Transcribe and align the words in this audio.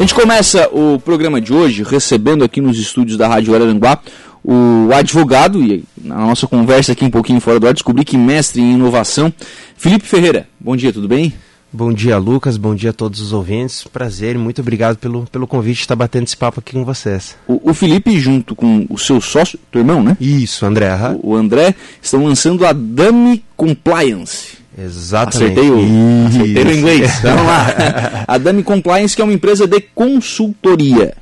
A 0.00 0.02
gente 0.02 0.14
começa 0.14 0.66
o 0.72 0.98
programa 0.98 1.42
de 1.42 1.52
hoje 1.52 1.82
recebendo 1.82 2.42
aqui 2.42 2.58
nos 2.58 2.78
estúdios 2.78 3.18
da 3.18 3.28
Rádio 3.28 3.54
Araranguá 3.54 4.00
o 4.42 4.88
advogado, 4.94 5.62
e 5.62 5.84
na 6.02 6.16
nossa 6.16 6.46
conversa 6.46 6.92
aqui 6.92 7.04
um 7.04 7.10
pouquinho 7.10 7.38
fora 7.38 7.60
do 7.60 7.66
ar, 7.66 7.74
descobri 7.74 8.02
que 8.02 8.16
mestre 8.16 8.62
em 8.62 8.72
inovação, 8.72 9.30
Felipe 9.76 10.06
Ferreira. 10.06 10.48
Bom 10.58 10.74
dia, 10.74 10.90
tudo 10.90 11.06
bem? 11.06 11.34
Bom 11.70 11.92
dia, 11.92 12.16
Lucas. 12.16 12.56
Bom 12.56 12.74
dia 12.74 12.88
a 12.88 12.92
todos 12.94 13.20
os 13.20 13.34
ouvintes. 13.34 13.84
Prazer 13.92 14.36
e 14.36 14.38
muito 14.38 14.62
obrigado 14.62 14.96
pelo, 14.96 15.26
pelo 15.26 15.46
convite 15.46 15.76
de 15.76 15.82
estar 15.82 15.96
batendo 15.96 16.24
esse 16.24 16.36
papo 16.36 16.60
aqui 16.60 16.72
com 16.72 16.82
vocês. 16.82 17.36
O, 17.46 17.70
o 17.70 17.74
Felipe, 17.74 18.18
junto 18.18 18.56
com 18.56 18.86
o 18.88 18.96
seu 18.96 19.20
sócio, 19.20 19.58
teu 19.70 19.82
irmão, 19.82 20.02
né? 20.02 20.16
Isso, 20.18 20.64
André. 20.64 20.96
O, 21.22 21.32
o 21.32 21.36
André, 21.36 21.74
estão 22.00 22.24
lançando 22.24 22.64
a 22.64 22.72
Dummy 22.72 23.44
Compliance. 23.54 24.59
Exatamente. 24.84 25.36
Acertei 25.36 25.70
o, 25.70 26.26
acertei 26.26 26.64
o 26.64 26.78
inglês. 26.78 27.20
Vamos 27.22 27.46
lá. 27.46 28.24
A 28.26 28.38
Dummy 28.38 28.62
Compliance, 28.62 29.14
que 29.14 29.22
é 29.22 29.24
uma 29.24 29.34
empresa 29.34 29.66
de 29.66 29.80
consultoria. 29.80 31.14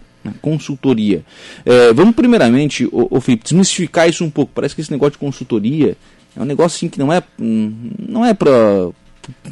Consultoria. 0.42 1.23
É, 1.65 1.92
vamos 1.92 2.15
primeiramente, 2.15 2.84
o, 2.87 3.09
o 3.10 3.20
Felipe, 3.20 3.45
desmistificar 3.45 4.09
isso 4.09 4.24
um 4.24 4.30
pouco. 4.30 4.52
Parece 4.55 4.74
que 4.74 4.80
esse 4.80 4.91
negócio 4.91 5.12
de 5.12 5.18
consultoria 5.18 5.96
é 6.37 6.42
um 6.42 6.45
negócio 6.45 6.77
assim 6.77 6.88
que 6.88 6.98
não 6.98 7.12
é, 7.12 7.23
não 7.38 8.24
é 8.24 8.34
para 8.34 8.51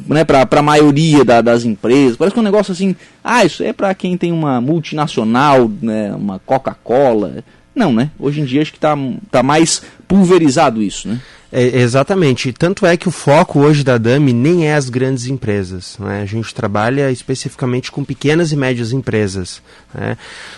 né, 0.07 0.23
para 0.23 0.47
a 0.49 0.61
maioria 0.61 1.23
da, 1.23 1.41
das 1.41 1.65
empresas. 1.65 2.17
Parece 2.17 2.33
que 2.33 2.39
é 2.39 2.41
um 2.41 2.45
negócio 2.45 2.71
assim, 2.71 2.95
ah, 3.23 3.43
isso 3.43 3.63
é 3.63 3.73
para 3.73 3.93
quem 3.93 4.17
tem 4.17 4.31
uma 4.31 4.59
multinacional, 4.61 5.71
né, 5.81 6.13
uma 6.13 6.39
Coca-Cola. 6.39 7.43
Não, 7.75 7.93
né? 7.93 8.09
Hoje 8.17 8.41
em 8.41 8.45
dia 8.45 8.61
acho 8.61 8.71
que 8.71 8.77
está 8.77 8.97
tá 9.29 9.43
mais 9.43 9.83
pulverizado 10.07 10.81
isso, 10.81 11.07
né? 11.07 11.21
É, 11.51 11.79
exatamente. 11.79 12.51
Tanto 12.51 12.85
é 12.85 12.97
que 12.97 13.07
o 13.07 13.11
foco 13.11 13.59
hoje 13.59 13.83
da 13.83 13.97
DAMI 13.97 14.33
nem 14.33 14.67
é 14.67 14.75
as 14.75 14.89
grandes 14.89 15.27
empresas. 15.27 15.97
Né? 15.99 16.21
A 16.21 16.25
gente 16.25 16.53
trabalha 16.53 17.09
especificamente 17.09 17.91
com 17.91 18.03
pequenas 18.03 18.51
e 18.51 18.57
médias 18.57 18.91
empresas. 18.91 19.61
Né? 19.93 20.17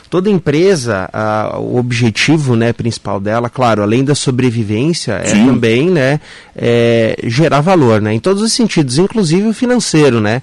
Toda 0.10 0.30
empresa, 0.30 1.08
a, 1.14 1.60
o 1.60 1.78
objetivo 1.78 2.56
né, 2.56 2.73
principal 2.73 3.20
dela, 3.20 3.50
claro, 3.50 3.84
além 3.84 4.04
da 4.04 4.16
sobrevivência, 4.16 5.14
é 5.14 5.28
Sim. 5.28 5.46
também 5.46 5.90
né, 5.90 6.20
é, 6.56 7.16
gerar 7.24 7.62
valor, 7.62 8.02
né? 8.02 8.14
em 8.14 8.20
todos 8.20 8.42
os 8.42 8.52
sentidos, 8.52 8.98
inclusive 8.98 9.48
o 9.48 9.53
financeiro. 9.53 10.20
Né? 10.20 10.42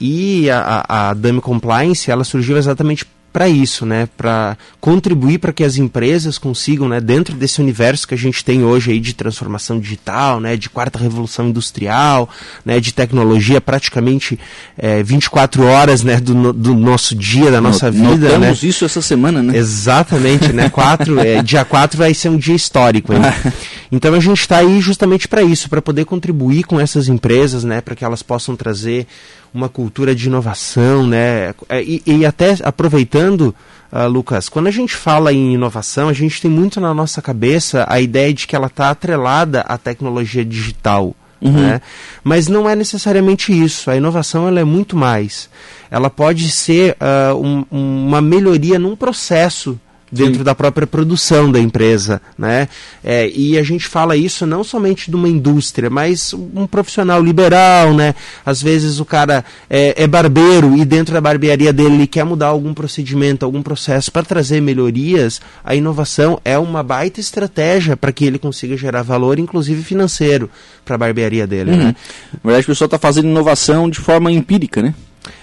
E 0.00 0.50
a, 0.50 0.84
a, 0.88 1.10
a 1.10 1.14
DAMI 1.14 1.40
Compliance 1.40 2.10
ela 2.10 2.24
surgiu 2.24 2.56
exatamente 2.56 3.06
para 3.36 3.50
isso, 3.50 3.84
né? 3.84 4.08
Para 4.16 4.56
contribuir 4.80 5.36
para 5.36 5.52
que 5.52 5.62
as 5.62 5.76
empresas 5.76 6.38
consigam, 6.38 6.88
né, 6.88 7.02
dentro 7.02 7.36
desse 7.36 7.60
universo 7.60 8.08
que 8.08 8.14
a 8.14 8.16
gente 8.16 8.42
tem 8.42 8.64
hoje 8.64 8.92
aí 8.92 8.98
de 8.98 9.12
transformação 9.12 9.78
digital, 9.78 10.40
né, 10.40 10.56
de 10.56 10.70
quarta 10.70 10.98
revolução 10.98 11.50
industrial, 11.50 12.30
né, 12.64 12.80
de 12.80 12.94
tecnologia 12.94 13.60
praticamente 13.60 14.38
é, 14.78 15.02
24 15.02 15.66
horas, 15.66 16.02
né, 16.02 16.18
do, 16.18 16.50
do 16.50 16.74
nosso 16.74 17.14
dia, 17.14 17.50
da 17.50 17.60
nossa 17.60 17.90
Not, 17.90 18.14
vida, 18.14 18.28
notamos 18.38 18.62
né? 18.62 18.68
isso 18.70 18.86
essa 18.86 19.02
semana, 19.02 19.42
né? 19.42 19.54
Exatamente, 19.54 20.50
né? 20.54 20.70
Quatro, 20.70 21.20
é, 21.20 21.42
dia 21.42 21.62
4 21.62 21.98
vai 21.98 22.14
ser 22.14 22.30
um 22.30 22.38
dia 22.38 22.56
histórico, 22.56 23.12
hein? 23.12 23.20
Então 23.92 24.12
a 24.14 24.18
gente 24.18 24.40
está 24.40 24.58
aí 24.58 24.80
justamente 24.80 25.28
para 25.28 25.44
isso, 25.44 25.68
para 25.68 25.80
poder 25.80 26.04
contribuir 26.04 26.64
com 26.64 26.80
essas 26.80 27.06
empresas, 27.06 27.62
né, 27.62 27.80
para 27.80 27.94
que 27.94 28.04
elas 28.04 28.20
possam 28.20 28.56
trazer 28.56 29.06
uma 29.52 29.68
cultura 29.68 30.14
de 30.14 30.26
inovação, 30.26 31.06
né? 31.06 31.54
É, 31.68 31.82
e, 31.82 32.02
e 32.06 32.26
até 32.26 32.56
aproveitando, 32.62 33.54
uh, 33.92 34.08
Lucas, 34.08 34.48
quando 34.48 34.66
a 34.66 34.70
gente 34.70 34.94
fala 34.94 35.32
em 35.32 35.54
inovação, 35.54 36.08
a 36.08 36.12
gente 36.12 36.40
tem 36.40 36.50
muito 36.50 36.80
na 36.80 36.92
nossa 36.92 37.22
cabeça 37.22 37.84
a 37.88 38.00
ideia 38.00 38.32
de 38.32 38.46
que 38.46 38.54
ela 38.54 38.66
está 38.66 38.90
atrelada 38.90 39.60
à 39.62 39.78
tecnologia 39.78 40.44
digital. 40.44 41.14
Uhum. 41.40 41.52
Né? 41.52 41.80
Mas 42.24 42.48
não 42.48 42.68
é 42.68 42.74
necessariamente 42.74 43.52
isso. 43.52 43.90
A 43.90 43.96
inovação 43.96 44.48
ela 44.48 44.60
é 44.60 44.64
muito 44.64 44.96
mais. 44.96 45.50
Ela 45.90 46.10
pode 46.10 46.50
ser 46.50 46.96
uh, 47.00 47.36
um, 47.36 47.64
uma 47.70 48.20
melhoria 48.20 48.78
num 48.78 48.96
processo 48.96 49.78
dentro 50.16 50.38
Sim. 50.38 50.44
da 50.44 50.54
própria 50.54 50.86
produção 50.86 51.50
da 51.50 51.60
empresa, 51.60 52.20
né? 52.38 52.68
É, 53.04 53.28
e 53.28 53.58
a 53.58 53.62
gente 53.62 53.86
fala 53.86 54.16
isso 54.16 54.46
não 54.46 54.64
somente 54.64 55.10
de 55.10 55.16
uma 55.16 55.28
indústria, 55.28 55.90
mas 55.90 56.32
um 56.32 56.66
profissional 56.66 57.22
liberal, 57.22 57.94
né? 57.94 58.14
Às 58.44 58.62
vezes 58.62 58.98
o 58.98 59.04
cara 59.04 59.44
é, 59.68 60.02
é 60.02 60.06
barbeiro 60.06 60.76
e 60.76 60.84
dentro 60.84 61.14
da 61.14 61.20
barbearia 61.20 61.72
dele 61.72 61.94
ele 61.94 62.06
quer 62.06 62.24
mudar 62.24 62.46
algum 62.46 62.74
procedimento, 62.74 63.44
algum 63.44 63.62
processo 63.62 64.10
para 64.10 64.22
trazer 64.22 64.60
melhorias. 64.60 65.40
A 65.64 65.74
inovação 65.74 66.40
é 66.44 66.58
uma 66.58 66.82
baita 66.82 67.20
estratégia 67.20 67.96
para 67.96 68.12
que 68.12 68.24
ele 68.24 68.38
consiga 68.38 68.76
gerar 68.76 69.02
valor, 69.02 69.38
inclusive 69.38 69.82
financeiro, 69.82 70.50
para 70.84 70.94
a 70.94 70.98
barbearia 70.98 71.46
dele. 71.46 71.72
Uhum. 71.72 71.76
Né? 71.78 71.96
Na 72.32 72.40
verdade, 72.50 72.64
o 72.64 72.68
pessoal 72.68 72.86
está 72.86 72.98
fazendo 72.98 73.28
inovação 73.28 73.88
de 73.90 73.98
forma 73.98 74.30
empírica, 74.32 74.82
né? 74.82 74.94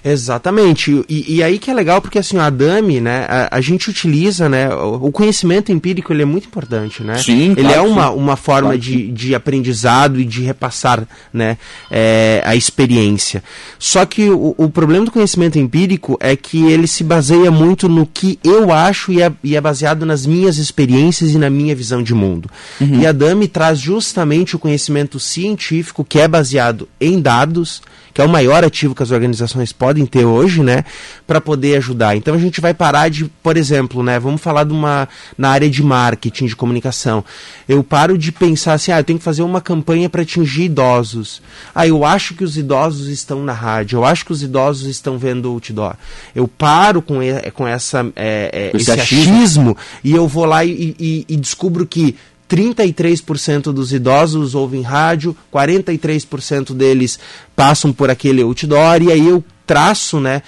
Exatamente. 0.03 1.03
E, 1.07 1.35
e, 1.35 1.43
aí 1.43 1.57
que 1.57 1.71
é 1.71 1.73
legal 1.73 2.01
porque 2.01 2.19
assim, 2.19 2.37
a 2.37 2.49
DAMI, 2.49 2.99
né, 2.99 3.25
a, 3.29 3.57
a, 3.57 3.61
gente 3.61 3.89
utiliza, 3.89 4.49
né, 4.49 4.67
o, 4.73 5.11
conhecimento 5.11 5.71
empírico 5.71 6.11
ele 6.11 6.23
é 6.23 6.25
muito 6.25 6.47
importante, 6.47 7.03
né? 7.03 7.17
Sim, 7.17 7.51
ele 7.51 7.61
claro, 7.61 7.75
é 7.75 7.81
uma, 7.81 8.09
uma 8.09 8.35
forma 8.35 8.69
claro. 8.69 8.79
de, 8.79 9.09
de 9.11 9.33
aprendizado 9.33 10.19
e 10.19 10.25
de 10.25 10.41
repassar, 10.41 11.07
né, 11.31 11.57
é, 11.89 12.41
a 12.45 12.55
experiência. 12.55 13.41
Só 13.79 14.05
que 14.05 14.29
o, 14.29 14.53
o 14.57 14.69
problema 14.69 15.05
do 15.05 15.11
conhecimento 15.11 15.57
empírico 15.57 16.17
é 16.19 16.35
que 16.35 16.65
ele 16.65 16.87
se 16.87 17.03
baseia 17.03 17.49
muito 17.49 17.87
no 17.87 18.05
que 18.05 18.37
eu 18.43 18.73
acho 18.73 19.11
e 19.13 19.21
é, 19.21 19.31
e 19.41 19.55
é 19.55 19.61
baseado 19.61 20.05
nas 20.05 20.25
minhas 20.25 20.57
experiências 20.57 21.31
e 21.31 21.37
na 21.37 21.49
minha 21.49 21.75
visão 21.75 22.03
de 22.03 22.13
mundo. 22.13 22.49
Uhum. 22.81 22.99
E 22.99 23.07
a 23.07 23.11
DAMI 23.13 23.47
traz 23.47 23.79
justamente 23.79 24.55
o 24.55 24.59
conhecimento 24.59 25.19
científico 25.19 26.03
que 26.03 26.19
é 26.19 26.27
baseado 26.27 26.89
em 26.99 27.21
dados, 27.21 27.81
que 28.13 28.21
é 28.21 28.25
o 28.25 28.29
maior 28.29 28.63
ativo 28.63 28.93
que 28.93 29.01
as 29.01 29.11
organizações 29.11 29.73
podem 29.73 30.05
ter 30.05 30.23
hoje, 30.25 30.61
né, 30.61 30.85
para 31.25 31.41
poder 31.41 31.77
ajudar. 31.77 32.15
Então 32.15 32.35
a 32.35 32.37
gente 32.37 32.61
vai 32.61 32.73
parar 32.73 33.09
de, 33.09 33.25
por 33.41 33.57
exemplo, 33.57 34.03
né, 34.03 34.19
vamos 34.19 34.41
falar 34.41 34.63
de 34.63 34.71
uma 34.71 35.07
na 35.37 35.49
área 35.49 35.69
de 35.69 35.81
marketing, 35.81 36.45
de 36.45 36.55
comunicação. 36.55 37.23
Eu 37.67 37.83
paro 37.83 38.17
de 38.17 38.31
pensar 38.31 38.73
assim, 38.73 38.91
ah, 38.91 38.99
eu 38.99 39.03
tenho 39.03 39.17
que 39.17 39.25
fazer 39.25 39.41
uma 39.41 39.61
campanha 39.61 40.09
para 40.09 40.21
atingir 40.21 40.63
idosos. 40.63 41.41
Ah, 41.73 41.87
eu 41.87 42.05
acho 42.05 42.35
que 42.35 42.43
os 42.43 42.57
idosos 42.57 43.07
estão 43.07 43.43
na 43.43 43.53
rádio, 43.53 43.97
eu 43.97 44.05
acho 44.05 44.25
que 44.25 44.31
os 44.31 44.43
idosos 44.43 44.87
estão 44.87 45.17
vendo 45.17 45.49
outdoor. 45.49 45.95
Eu 46.35 46.47
paro 46.47 47.01
com, 47.01 47.15
com 47.53 47.67
essa, 47.67 48.05
é, 48.15 48.71
é, 48.73 48.77
esse, 48.77 48.91
esse 48.91 49.01
achismo. 49.01 49.33
achismo 49.33 49.77
e 50.03 50.11
eu 50.11 50.27
vou 50.27 50.45
lá 50.45 50.63
e, 50.63 50.95
e, 50.99 51.25
e 51.27 51.35
descubro 51.35 51.85
que 51.85 52.15
33% 52.49 53.71
dos 53.71 53.93
idosos 53.93 54.55
ouvem 54.55 54.81
rádio, 54.81 55.35
43% 55.51 56.73
deles 56.73 57.19
passam 57.55 57.91
por 57.91 58.09
aquele 58.09 58.41
outdoor, 58.41 59.01
e 59.01 59.11
aí 59.11 59.27
eu 59.27 59.43
traço 59.65 60.19
né, 60.19 60.41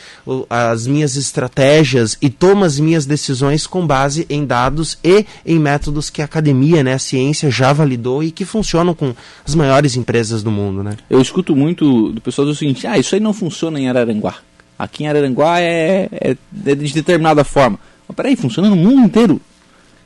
as 0.49 0.85
minhas 0.87 1.15
estratégias 1.15 2.17
e 2.21 2.29
tomo 2.29 2.65
as 2.65 2.79
minhas 2.79 3.05
decisões 3.05 3.65
com 3.65 3.85
base 3.85 4.25
em 4.29 4.45
dados 4.45 4.97
e 5.03 5.25
em 5.45 5.57
métodos 5.57 6.09
que 6.09 6.21
a 6.21 6.25
academia, 6.25 6.83
né, 6.83 6.93
a 6.93 6.99
ciência 6.99 7.49
já 7.49 7.71
validou 7.71 8.23
e 8.23 8.31
que 8.31 8.45
funcionam 8.45 8.93
com 8.93 9.15
as 9.45 9.55
maiores 9.55 9.95
empresas 9.95 10.43
do 10.43 10.51
mundo. 10.51 10.83
Né? 10.83 10.97
Eu 11.09 11.21
escuto 11.21 11.55
muito 11.55 12.11
do 12.11 12.21
pessoal 12.21 12.45
do 12.45 12.55
seguinte, 12.55 12.85
ah, 12.85 12.97
isso 12.97 13.15
aí 13.15 13.21
não 13.21 13.33
funciona 13.33 13.79
em 13.79 13.87
Araranguá. 13.87 14.35
Aqui 14.77 15.05
em 15.05 15.07
Araranguá 15.07 15.61
é, 15.61 16.09
é, 16.11 16.37
é 16.65 16.75
de 16.75 16.93
determinada 16.93 17.43
forma. 17.43 17.79
Mas 18.07 18.15
peraí, 18.15 18.35
funciona 18.35 18.69
no 18.69 18.75
mundo 18.75 19.05
inteiro. 19.05 19.41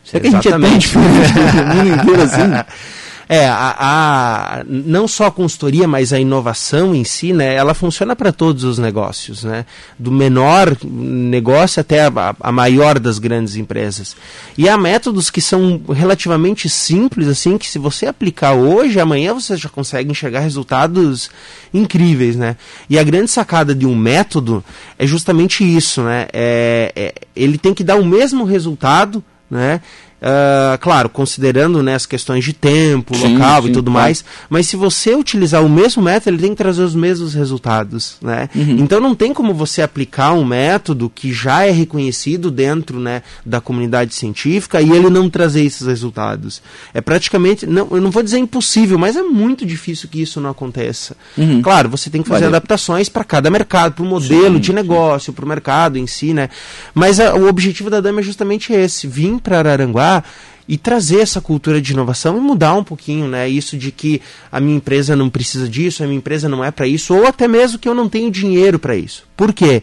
Será 0.04 0.22
que 0.22 0.28
a 0.28 0.32
gente 0.32 0.48
é 0.48 0.52
tão 0.52 0.78
diferente 0.78 1.34
do 1.34 1.66
mundo 1.76 2.02
inteiro 2.02 2.22
assim? 2.22 2.76
É, 3.32 3.48
a, 3.48 3.76
a, 3.78 4.64
não 4.68 5.08
só 5.08 5.28
a 5.28 5.32
consultoria, 5.32 5.88
mas 5.88 6.12
a 6.12 6.20
inovação 6.20 6.96
em 6.96 7.04
si, 7.04 7.32
né, 7.32 7.54
ela 7.54 7.76
funciona 7.76 8.16
para 8.16 8.32
todos 8.32 8.64
os 8.64 8.80
negócios, 8.80 9.44
né, 9.44 9.68
do 10.00 10.12
menor 10.12 10.76
negócio 10.84 11.80
até 11.80 12.08
a, 12.08 12.36
a, 12.40 12.52
maior 12.52 12.98
das 12.98 13.20
grandes 13.20 13.56
empresas. 13.56 14.16
E 14.58 14.68
há 14.68 14.76
métodos 14.80 15.30
que 15.30 15.42
são 15.42 15.80
relativamente 15.94 16.68
simples, 16.68 17.28
assim, 17.28 17.60
que 17.60 17.68
se 17.68 17.78
você 17.78 18.08
aplicar 18.08 18.54
hoje, 18.54 19.00
amanhã 19.00 19.32
você 19.32 19.56
já 19.56 19.70
consegue 19.70 20.10
enxergar 20.10 20.40
resultados 20.40 21.30
incríveis, 21.72 22.36
né. 22.36 22.58
E 22.90 22.98
a 22.98 23.04
grande 23.04 23.30
sacada 23.30 23.76
de 23.76 23.86
um 23.86 23.96
método 23.96 24.66
é 24.98 25.06
justamente 25.06 25.64
isso, 25.64 26.02
né, 26.02 26.26
é, 26.34 26.92
é 26.96 27.14
ele 27.36 27.60
tem 27.60 27.76
que 27.76 27.84
dar 27.84 27.98
o 27.98 28.04
mesmo 28.04 28.44
resultado 28.44 29.24
né? 29.50 29.82
Uh, 30.20 30.78
claro, 30.80 31.08
considerando 31.08 31.82
né, 31.82 31.96
as 31.96 32.06
questões 32.06 32.44
de 32.44 32.52
tempo, 32.52 33.16
sim, 33.16 33.34
local 33.34 33.64
sim, 33.64 33.70
e 33.70 33.72
tudo 33.72 33.90
claro. 33.90 34.06
mais, 34.06 34.26
mas 34.50 34.68
se 34.68 34.76
você 34.76 35.16
utilizar 35.16 35.64
o 35.64 35.70
mesmo 35.70 36.04
método, 36.04 36.32
ele 36.32 36.42
tem 36.42 36.50
que 36.50 36.58
trazer 36.58 36.84
os 36.84 36.94
mesmos 36.94 37.34
resultados, 37.34 38.18
né? 38.22 38.50
Uhum. 38.54 38.80
Então 38.80 39.00
não 39.00 39.16
tem 39.16 39.34
como 39.34 39.54
você 39.54 39.82
aplicar 39.82 40.34
um 40.34 40.44
método 40.44 41.10
que 41.10 41.32
já 41.32 41.64
é 41.64 41.72
reconhecido 41.72 42.52
dentro 42.52 43.00
né, 43.00 43.22
da 43.46 43.62
comunidade 43.62 44.14
científica 44.14 44.82
e 44.82 44.92
ele 44.92 45.10
não 45.10 45.30
trazer 45.30 45.64
esses 45.64 45.88
resultados. 45.88 46.62
É 46.94 47.00
praticamente, 47.00 47.66
não, 47.66 47.88
eu 47.92 48.02
não 48.02 48.12
vou 48.12 48.22
dizer 48.22 48.40
impossível, 48.40 49.00
mas 49.00 49.16
é 49.16 49.22
muito 49.22 49.66
difícil 49.66 50.10
que 50.10 50.22
isso 50.22 50.42
não 50.42 50.50
aconteça. 50.50 51.16
Uhum. 51.38 51.62
Claro, 51.62 51.88
você 51.88 52.10
tem 52.10 52.22
que 52.22 52.28
fazer 52.28 52.46
adaptações 52.46 53.08
para 53.08 53.24
cada 53.24 53.50
mercado, 53.50 53.94
para 53.94 54.04
o 54.04 54.08
modelo 54.08 54.56
sim, 54.56 54.60
de 54.60 54.74
negócio, 54.74 55.32
para 55.32 55.46
o 55.46 55.48
mercado 55.48 55.98
em 55.98 56.06
si, 56.06 56.34
né? 56.34 56.50
Mas 56.94 57.22
a, 57.22 57.36
o 57.36 57.48
objetivo 57.48 57.90
da 57.90 58.02
Dama 58.02 58.20
é 58.20 58.24
justamente 58.24 58.74
esse, 58.74 59.08
vir 59.08 59.40
para 59.42 59.60
Araranguá 59.60 60.09
e 60.68 60.78
trazer 60.78 61.22
essa 61.22 61.42
cultura 61.42 61.82
de 61.82 61.94
inovação 61.94 62.38
e 62.38 62.40
mudar 62.40 62.76
um 62.76 62.84
pouquinho, 62.84 63.28
né? 63.28 63.50
Isso 63.50 63.76
de 63.76 63.92
que 63.92 64.22
a 64.52 64.60
minha 64.60 64.78
empresa 64.78 65.16
não 65.16 65.28
precisa 65.28 65.68
disso, 65.68 66.04
a 66.04 66.06
minha 66.06 66.20
empresa 66.20 66.48
não 66.48 66.64
é 66.64 66.70
para 66.70 66.86
isso, 66.86 67.16
ou 67.16 67.26
até 67.26 67.48
mesmo 67.48 67.80
que 67.80 67.90
eu 67.90 67.96
não 67.96 68.08
tenho 68.08 68.30
dinheiro 68.30 68.78
para 68.78 68.96
isso. 68.96 69.24
Por 69.36 69.52
quê? 69.52 69.82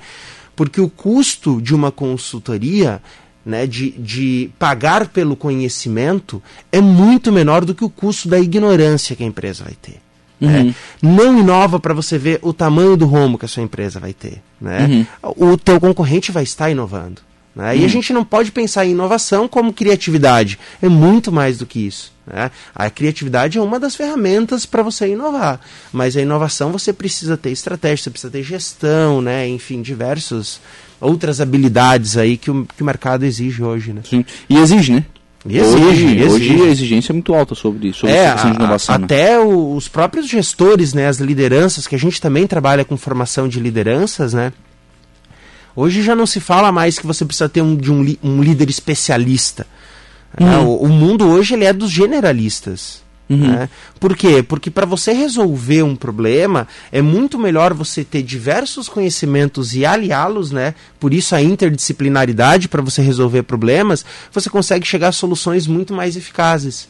Porque 0.55 0.81
o 0.81 0.89
custo 0.89 1.61
de 1.61 1.75
uma 1.75 1.91
consultoria 1.91 3.03
né, 3.45 3.67
de, 3.67 3.91
de 3.93 4.51
pagar 4.61 5.09
pelo 5.09 5.35
conhecimento 5.35 6.41
é 6.71 6.81
muito 6.81 7.33
menor 7.33 7.65
do 7.65 7.75
que 7.75 7.85
o 7.85 7.91
custo 7.91 8.29
da 8.29 8.39
ignorância 8.39 9.17
que 9.17 9.25
a 9.25 9.27
empresa 9.27 9.65
vai 9.65 9.75
ter. 9.75 10.01
Né? 10.41 10.63
Uhum. 10.63 10.75
Não 11.03 11.39
inova 11.39 11.81
para 11.81 11.95
você 11.95 12.17
ver 12.17 12.39
o 12.43 12.53
tamanho 12.53 12.97
do 12.97 13.07
rombo 13.07 13.39
que 13.39 13.45
a 13.45 13.49
sua 13.49 13.63
empresa 13.63 13.99
vai 13.99 14.13
ter. 14.13 14.43
Né? 14.61 15.07
Uhum. 15.23 15.53
O 15.53 15.57
teu 15.57 15.81
concorrente 15.81 16.31
vai 16.31 16.43
estar 16.45 16.71
inovando. 16.71 17.26
Né? 17.57 17.79
E 17.79 17.85
a 17.87 17.89
gente 17.89 18.13
não 18.13 18.23
pode 18.23 18.53
pensar 18.53 18.85
em 18.85 18.91
inovação 18.91 19.49
como 19.49 19.73
criatividade. 19.73 20.59
É 20.83 20.89
muito 20.91 21.33
mais 21.33 21.57
do 21.57 21.65
que 21.65 21.87
isso. 21.87 22.13
Né? 22.27 22.51
A 22.75 22.91
criatividade 22.91 23.57
é 23.57 23.63
uma 23.63 23.81
das 23.81 23.97
ferramentas 23.97 24.67
para 24.67 24.83
você 24.83 25.09
inovar. 25.09 25.59
Mas 25.91 26.15
a 26.19 26.21
inovação 26.21 26.71
você 26.71 26.93
precisa 26.93 27.35
ter 27.35 27.51
estratégia, 27.51 28.05
você 28.05 28.11
precisa 28.11 28.31
ter 28.31 28.43
gestão, 28.43 29.23
né? 29.23 29.49
enfim, 29.49 29.81
diversos 29.81 30.61
outras 31.01 31.41
habilidades 31.41 32.19
aí 32.19 32.37
que 32.37 32.51
o, 32.51 32.67
que 32.67 32.83
o 32.83 32.87
mercado 32.87 33.25
exige 33.25 33.63
hoje. 33.63 33.95
Né? 33.95 34.03
Sim. 34.05 34.23
E 34.51 34.59
exige, 34.59 34.93
né? 34.93 35.07
Exige, 35.49 35.85
hoje, 35.85 36.07
exige. 36.19 36.25
hoje 36.25 36.63
a 36.63 36.71
exigência 36.71 37.13
é 37.13 37.15
muito 37.15 37.33
alta 37.33 37.55
sobre, 37.55 37.93
sobre 37.93 38.15
é, 38.15 38.33
questão 38.33 38.51
de 38.51 38.57
inovação. 38.57 38.95
A, 38.95 38.99
né? 38.99 39.05
Até 39.05 39.39
os 39.39 39.87
próprios 39.89 40.29
gestores, 40.29 40.93
né, 40.93 41.07
as 41.07 41.19
lideranças, 41.19 41.87
que 41.87 41.95
a 41.95 41.99
gente 41.99 42.21
também 42.21 42.47
trabalha 42.49 42.85
com 42.85 42.97
formação 42.97 43.49
de 43.49 43.61
lideranças, 43.61 44.35
né? 44.35 44.53
Hoje 45.77 46.03
já 46.03 46.17
não 46.17 46.27
se 46.27 46.41
fala 46.41 46.73
mais 46.73 46.99
que 46.99 47.07
você 47.07 47.25
precisa 47.25 47.49
ter 47.49 47.61
um, 47.61 47.77
de 47.77 47.93
um, 47.93 48.17
um 48.23 48.43
líder 48.43 48.71
especialista. 48.71 49.67
Uhum. 50.41 50.53
É, 50.53 50.59
o, 50.59 50.77
o, 50.77 50.89
mundo 50.89 51.29
hoje 51.29 51.55
ele 51.55 51.67
é 51.67 51.73
dos 51.73 51.91
generalistas. 51.91 53.05
Uhum. 53.29 53.49
Né? 53.49 53.69
Por 54.01 54.17
quê? 54.17 54.43
Porque 54.43 54.71
para 54.71 54.87
você 54.87 55.13
resolver 55.13 55.83
um 55.83 55.95
problema, 55.95 56.67
é 56.91 57.03
muito 57.03 57.39
melhor 57.39 57.75
você 57.75 58.03
ter 58.05 58.23
diversos 58.23 58.89
conhecimentos 58.89 59.75
e 59.75 59.85
aliá-los, 59.85 60.51
né? 60.51 60.75
Por 60.99 61.13
isso 61.13 61.35
a 61.35 61.43
interdisciplinaridade 61.43 62.69
para 62.69 62.81
você 62.81 63.03
resolver 63.03 63.43
problemas, 63.43 64.05
você 64.33 64.49
consegue 64.49 64.87
chegar 64.87 65.09
a 65.09 65.13
soluções 65.13 65.67
muito 65.67 65.93
mais 65.93 66.17
eficazes. 66.17 66.89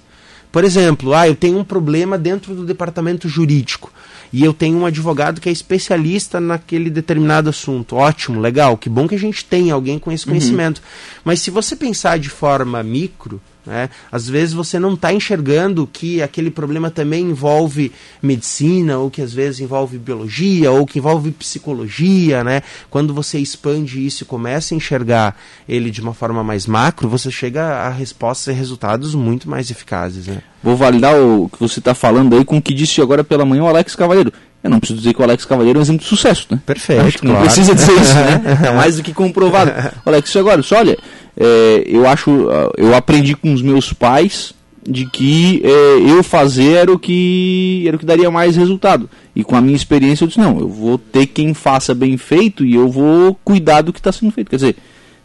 Por 0.57 0.65
exemplo, 0.65 1.13
ah, 1.13 1.29
eu 1.29 1.35
tenho 1.35 1.59
um 1.59 1.63
problema 1.63 2.17
dentro 2.17 2.55
do 2.55 2.65
departamento 2.65 3.29
jurídico 3.29 3.93
e 4.33 4.43
eu 4.43 4.55
tenho 4.55 4.79
um 4.79 4.87
advogado 4.87 5.39
que 5.39 5.51
é 5.51 5.53
especialista 5.53 6.41
naquele 6.41 6.89
determinado 6.89 7.51
assunto. 7.51 7.95
Ótimo, 7.95 8.41
legal, 8.41 8.79
que 8.79 8.89
bom 8.89 9.07
que 9.07 9.15
a 9.15 9.19
gente 9.19 9.45
tem 9.45 9.71
alguém 9.71 9.99
com 9.99 10.11
esse 10.11 10.25
uhum. 10.25 10.31
conhecimento. 10.31 10.79
Uhum. 10.79 11.21
Mas 11.27 11.41
se 11.41 11.51
você 11.51 11.77
pensar 11.77 12.19
de 12.19 12.31
forma 12.31 12.83
micro, 12.83 13.39
né? 13.67 13.91
Às 14.11 14.29
vezes 14.29 14.55
você 14.55 14.79
não 14.79 14.95
está 14.95 15.13
enxergando 15.13 15.89
que 15.91 16.23
aquele 16.23 16.51
problema 16.51 16.91
também 16.91 17.25
envolve 17.25 17.93
medicina, 18.23 18.99
ou 18.99 19.11
que 19.11 19.21
às 19.21 19.33
vezes 19.33 19.61
envolve 19.61 19.99
biologia, 19.99 20.71
ou 20.71 20.87
que 20.87 20.99
envolve 20.99 21.31
psicologia. 21.33 22.45
Né? 22.45 22.63
Quando 22.89 23.13
você 23.13 23.39
expande 23.39 24.05
isso 24.07 24.23
e 24.23 24.27
começa 24.27 24.75
a 24.75 24.77
enxergar 24.77 25.37
ele 25.69 25.91
de 25.91 26.01
uma 26.01 26.15
forma 26.15 26.45
mais 26.45 26.67
macro, 26.67 27.09
você 27.09 27.31
chega 27.31 27.63
a 27.63 27.91
respostas 27.91 28.55
e 28.55 28.59
resultados 28.59 29.15
muito 29.15 29.51
mais 29.51 29.71
eficazes. 29.71 30.27
Né? 30.27 30.39
Vou 30.63 30.77
validar 30.77 31.17
o 31.17 31.49
que 31.49 31.59
você 31.59 31.79
está 31.79 31.95
falando 31.95 32.37
aí 32.37 32.45
com 32.45 32.59
o 32.59 32.63
que 32.63 32.75
disse 32.75 33.01
agora 33.01 33.25
pela 33.25 33.45
manhã 33.45 33.65
o 33.65 33.69
Alex 33.69 33.95
Cavaleiro. 33.95 34.33
Eu 34.67 34.71
não 34.71 34.81
preciso 34.81 34.99
dizer 34.99 35.15
que 35.15 35.21
o 35.21 35.25
Alex 35.25 35.45
Cavaleiro 35.45 35.79
é 35.79 35.81
um 35.81 35.83
exemplo 35.83 36.03
de 36.03 36.09
sucesso, 36.09 36.49
né? 36.51 36.61
Perfeito. 36.67 37.03
Acho 37.03 37.19
que 37.19 37.27
claro. 37.27 37.39
não 37.39 37.47
precisa 37.47 37.73
dizer 37.73 37.93
isso, 37.93 38.15
né? 38.15 38.43
É 38.67 38.73
mais 38.73 38.97
do 38.97 39.03
que 39.03 39.15
comprovado. 39.15 39.71
Alex, 40.05 40.35
agora, 40.35 40.61
só 40.61 40.79
olha, 40.79 40.99
é, 41.37 41.85
eu 41.87 42.07
acho, 42.07 42.49
ah, 42.51 42.73
eu 42.77 42.95
aprendi 42.95 43.35
com 43.35 43.53
os 43.53 43.63
meus 43.63 43.93
pais 43.93 44.55
de 44.89 45.05
que 45.05 45.61
é, 45.65 46.11
eu 46.11 46.23
fazer 46.23 46.75
era 46.75 46.93
o 46.93 46.99
que 46.99 47.85
era 47.87 47.97
o 47.97 47.99
que 47.99 48.07
daria 48.07 48.31
mais 48.31 48.57
resultado. 48.57 49.11
E 49.35 49.43
com 49.43 49.57
a 49.57 49.61
minha 49.61 49.77
experiência 49.77 50.25
eu 50.25 50.29
disse, 50.29 50.41
não, 50.41 50.59
eu 50.59 50.69
vou 50.69 50.97
ter 50.97 51.27
quem 51.27 51.53
faça 51.53 51.95
bem 51.95 52.17
feito 52.17 52.65
e 52.65 52.75
eu 52.75 52.89
vou 52.89 53.35
cuidar 53.45 53.83
do 53.83 53.93
que 53.93 53.99
está 53.99 54.13
sendo 54.13 54.33
feito. 54.33 54.49
Quer 54.49 54.57
dizer, 54.57 54.77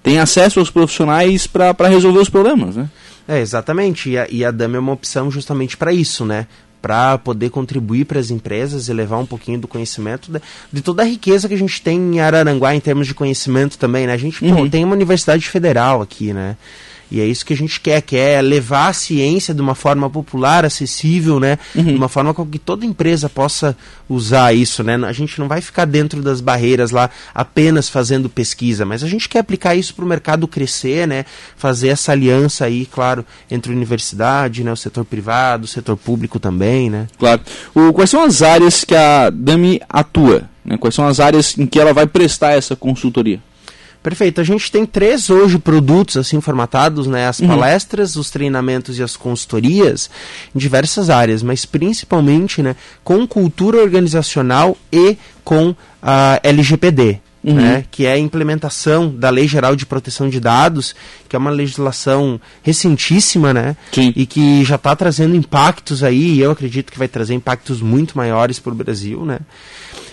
tem 0.04 0.20
acesso 0.20 0.60
aos 0.60 0.70
profissionais 0.70 1.48
para 1.48 1.88
resolver 1.88 2.20
os 2.20 2.30
problemas, 2.30 2.76
né? 2.76 2.90
É, 3.28 3.40
exatamente. 3.40 4.10
E 4.10 4.18
a, 4.18 4.28
e 4.30 4.44
a 4.44 4.52
DAM 4.52 4.76
é 4.76 4.80
uma 4.80 4.94
opção 4.94 5.30
justamente 5.30 5.78
para 5.78 5.94
isso, 5.94 6.26
né? 6.26 6.48
Para 6.82 7.18
poder 7.18 7.50
contribuir 7.50 8.06
para 8.06 8.20
as 8.20 8.32
empresas 8.32 8.88
e 8.90 8.94
levar 8.94 9.18
um 9.18 9.26
pouquinho 9.26 9.60
do 9.60 9.68
conhecimento 9.68 10.32
de, 10.32 10.42
de, 10.72 10.82
toda 10.82 11.04
a 11.04 11.06
riqueza 11.06 11.48
que 11.48 11.54
a 11.54 11.58
gente 11.58 11.82
tem 11.82 11.98
em 11.98 12.20
Araranguá 12.20 12.74
em 12.74 12.80
termos 12.80 13.08
de 13.08 13.14
conhecimento 13.14 13.78
também, 13.78 14.08
né? 14.08 14.14
A 14.14 14.18
gente 14.18 14.44
uhum. 14.44 14.56
pô, 14.56 14.70
tem 14.70 14.84
uma 14.84 14.96
universidade 14.96 15.48
federal 15.48 16.02
aqui, 16.02 16.34
né? 16.34 16.58
E 17.12 17.20
é 17.20 17.26
isso 17.26 17.46
que 17.46 17.54
a 17.54 17.58
gente 17.58 17.80
quer, 17.82 18.02
que 18.02 18.16
é 18.16 18.42
levar 18.42 18.88
a 18.88 18.94
ciência 18.94 19.54
de 19.54 19.62
uma 19.62 19.76
forma 19.76 20.10
popular, 20.10 20.64
acessível, 20.64 21.42
né? 21.42 21.60
Uhum. 21.76 21.84
De 21.84 21.96
uma 21.96 22.08
forma 22.08 22.34
com 22.34 22.46
que 22.46 22.58
toda 22.58 22.86
empresa 22.86 23.28
possa 23.28 23.76
usar 24.08 24.54
isso, 24.54 24.82
né? 24.82 24.96
A 25.06 25.12
gente 25.12 25.38
não 25.38 25.48
vai 25.48 25.60
ficar 25.60 25.84
dentro 25.84 26.22
das 26.22 26.40
barreiras 26.40 26.92
lá 26.92 27.10
apenas 27.36 27.90
fazendo 27.90 28.30
pesquisa, 28.30 28.86
mas 28.86 29.04
a 29.04 29.08
gente 29.08 29.28
quer 29.28 29.40
aplicar 29.40 29.76
isso 29.76 29.94
para 29.94 30.06
o 30.06 30.08
mercado 30.08 30.48
crescer, 30.48 31.06
né? 31.06 31.26
Fazer 31.58 31.90
essa 31.90 32.14
aliança 32.14 32.64
aí, 32.64 32.86
claro, 32.86 33.26
entre 33.50 33.74
a 33.74 33.76
universidade, 33.76 34.64
né? 34.64 34.72
O 34.72 34.78
setor 34.78 35.04
privado, 35.04 35.66
o 35.66 35.68
setor 35.68 35.98
público 35.98 36.40
também, 36.40 36.90
né? 36.90 37.08
Claro. 37.20 37.42
O, 37.76 37.92
quais 37.92 38.10
são 38.10 38.24
as 38.24 38.42
áreas 38.42 38.86
que 38.86 38.96
a 38.96 39.30
Dami 39.30 39.82
atua? 39.90 40.50
Né? 40.64 40.78
Quais 40.78 40.96
são 40.96 41.06
as 41.06 41.20
áreas 41.20 41.58
em 41.58 41.66
que 41.66 41.80
ela 41.80 41.94
vai 41.94 42.08
prestar 42.08 42.52
essa 42.52 42.76
consultoria? 42.76 43.42
Perfeito. 44.04 44.42
A 44.42 44.44
gente 44.44 44.72
tem 44.72 44.86
três 44.86 45.30
hoje 45.30 45.60
produtos 45.60 46.18
assim 46.18 46.42
formatados, 46.42 47.06
né? 47.06 47.28
As 47.28 47.40
uhum. 47.40 47.48
palestras, 47.48 48.16
os 48.16 48.32
treinamentos 48.32 48.98
e 48.98 49.04
as 49.04 49.16
consultorias 49.16 50.10
em 50.56 50.60
diversas 50.60 51.10
áreas, 51.10 51.44
mas 51.44 51.66
principalmente, 51.66 52.64
né, 52.64 52.76
com 53.04 53.28
cultura 53.28 53.80
organizacional 53.80 54.76
e 54.92 55.18
com 55.44 55.76
a 56.02 56.40
LGPD. 56.44 57.20
Uhum. 57.44 57.56
Né, 57.56 57.86
que 57.90 58.06
é 58.06 58.12
a 58.12 58.20
implementação 58.20 59.10
da 59.10 59.32
Lei 59.32 59.48
Geral 59.48 59.76
de 59.76 59.84
Proteção 59.84 60.30
de 60.30 60.40
Dados, 60.40 60.94
que 61.28 61.36
é 61.36 61.40
uma 61.40 61.50
legislação 61.50 62.40
recentíssima, 62.62 63.52
né? 63.52 63.76
Sim. 63.92 64.14
E 64.16 64.28
que 64.28 64.64
já 64.64 64.76
está 64.76 64.96
trazendo 64.96 65.36
impactos 65.36 66.04
aí, 66.04 66.36
e 66.36 66.40
eu 66.40 66.52
acredito 66.52 66.92
que 66.92 67.00
vai 67.00 67.08
trazer 67.08 67.34
impactos 67.34 67.82
muito 67.82 68.16
maiores 68.16 68.60
para 68.60 68.72
o 68.72 68.76
Brasil, 68.76 69.26
né? 69.26 69.40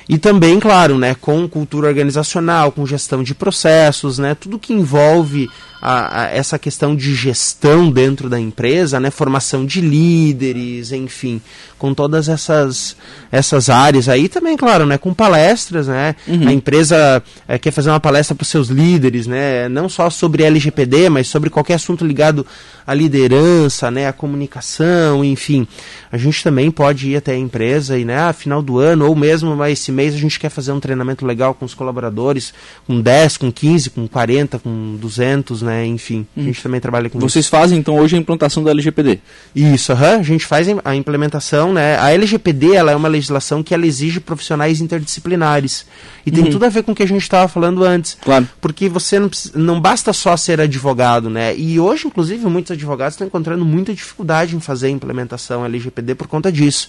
E 0.08 0.16
também, 0.16 0.58
claro, 0.58 0.96
né, 0.96 1.14
com 1.14 1.46
cultura 1.46 1.86
organizacional, 1.86 2.72
com 2.72 2.86
gestão 2.86 3.22
de 3.22 3.34
processos, 3.34 4.18
né, 4.18 4.34
tudo 4.34 4.58
que 4.58 4.72
envolve 4.72 5.50
a, 5.80 6.22
a, 6.22 6.24
essa 6.30 6.58
questão 6.58 6.96
de 6.96 7.14
gestão 7.14 7.90
dentro 7.90 8.28
da 8.28 8.40
empresa, 8.40 8.98
né, 8.98 9.10
formação 9.10 9.66
de 9.66 9.80
líderes, 9.80 10.92
enfim, 10.92 11.40
com 11.78 11.94
todas 11.94 12.28
essas, 12.28 12.96
essas 13.30 13.68
áreas 13.70 14.08
aí 14.08 14.28
também, 14.28 14.56
claro, 14.56 14.86
né, 14.86 14.98
com 14.98 15.12
palestras, 15.14 15.86
né, 15.88 16.16
uhum. 16.26 16.48
a 16.48 16.52
empresa 16.52 17.22
é, 17.46 17.58
quer 17.58 17.70
fazer 17.70 17.90
uma 17.90 18.00
palestra 18.00 18.34
para 18.34 18.42
os 18.42 18.48
seus 18.48 18.68
líderes, 18.68 19.26
né, 19.26 19.68
não 19.68 19.88
só 19.88 20.08
sobre 20.10 20.42
LGPD, 20.42 21.10
mas 21.10 21.28
sobre 21.28 21.50
qualquer 21.50 21.74
assunto 21.74 22.04
ligado 22.04 22.46
à 22.86 22.94
liderança, 22.94 23.90
né, 23.90 24.08
à 24.08 24.12
comunicação, 24.12 25.24
enfim, 25.24 25.68
a 26.10 26.16
gente 26.16 26.42
também 26.42 26.70
pode 26.70 27.10
ir 27.10 27.16
até 27.16 27.32
a 27.32 27.38
empresa 27.38 27.98
e, 27.98 28.04
né, 28.04 28.18
a 28.18 28.32
final 28.32 28.62
do 28.62 28.78
ano 28.78 29.06
ou 29.06 29.14
mesmo 29.14 29.64
esse 29.66 29.92
mês 29.98 30.14
a 30.14 30.18
gente 30.18 30.38
quer 30.38 30.48
fazer 30.48 30.70
um 30.70 30.78
treinamento 30.78 31.26
legal 31.26 31.52
com 31.52 31.64
os 31.64 31.74
colaboradores, 31.74 32.54
com 32.86 33.00
10, 33.00 33.36
com 33.36 33.50
15, 33.50 33.90
com 33.90 34.06
40, 34.06 34.60
com 34.60 34.96
200, 34.96 35.62
né, 35.62 35.84
enfim, 35.84 36.24
hum. 36.36 36.42
a 36.42 36.42
gente 36.42 36.62
também 36.62 36.80
trabalha 36.80 37.10
com 37.10 37.18
Vocês 37.18 37.44
isso. 37.44 37.50
fazem 37.50 37.78
então 37.78 37.98
hoje 37.98 38.14
a 38.14 38.18
implantação 38.18 38.62
da 38.62 38.70
LGPD? 38.70 39.18
Isso, 39.54 39.92
a 39.92 40.22
gente 40.22 40.46
faz 40.46 40.68
a 40.84 40.94
implementação, 40.94 41.72
né, 41.72 41.98
a 41.98 42.12
LGPD 42.12 42.74
ela 42.74 42.92
é 42.92 42.96
uma 42.96 43.08
legislação 43.08 43.62
que 43.62 43.74
ela 43.74 43.86
exige 43.86 44.20
profissionais 44.20 44.80
interdisciplinares 44.80 45.84
e 46.24 46.30
tem 46.30 46.44
uhum. 46.44 46.50
tudo 46.50 46.64
a 46.64 46.68
ver 46.68 46.84
com 46.84 46.92
o 46.92 46.94
que 46.94 47.02
a 47.02 47.08
gente 47.08 47.22
estava 47.22 47.48
falando 47.48 47.82
antes. 47.82 48.16
Claro. 48.20 48.48
Porque 48.60 48.88
você 48.88 49.18
não, 49.18 49.30
não 49.54 49.80
basta 49.80 50.12
só 50.12 50.36
ser 50.36 50.60
advogado, 50.60 51.28
né, 51.28 51.56
e 51.56 51.80
hoje 51.80 52.06
inclusive 52.06 52.46
muitos 52.46 52.70
advogados 52.70 53.14
estão 53.14 53.26
encontrando 53.26 53.64
muita 53.64 53.92
dificuldade 53.92 54.54
em 54.54 54.60
fazer 54.60 54.86
a 54.86 54.90
implementação 54.90 55.64
LGPD 55.64 56.14
por 56.14 56.28
conta 56.28 56.52
disso 56.52 56.88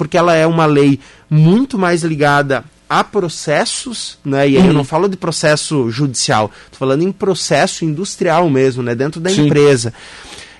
porque 0.00 0.16
ela 0.16 0.34
é 0.34 0.46
uma 0.46 0.64
lei 0.64 0.98
muito 1.28 1.78
mais 1.78 2.02
ligada 2.02 2.64
a 2.88 3.04
processos, 3.04 4.16
né? 4.24 4.48
E 4.48 4.56
aí 4.56 4.62
uhum. 4.62 4.68
eu 4.68 4.72
não 4.72 4.82
falo 4.82 5.06
de 5.10 5.16
processo 5.18 5.90
judicial, 5.90 6.50
estou 6.64 6.78
falando 6.78 7.02
em 7.02 7.12
processo 7.12 7.84
industrial 7.84 8.48
mesmo, 8.48 8.82
né? 8.82 8.94
Dentro 8.94 9.20
da 9.20 9.28
Sim. 9.28 9.44
empresa. 9.44 9.92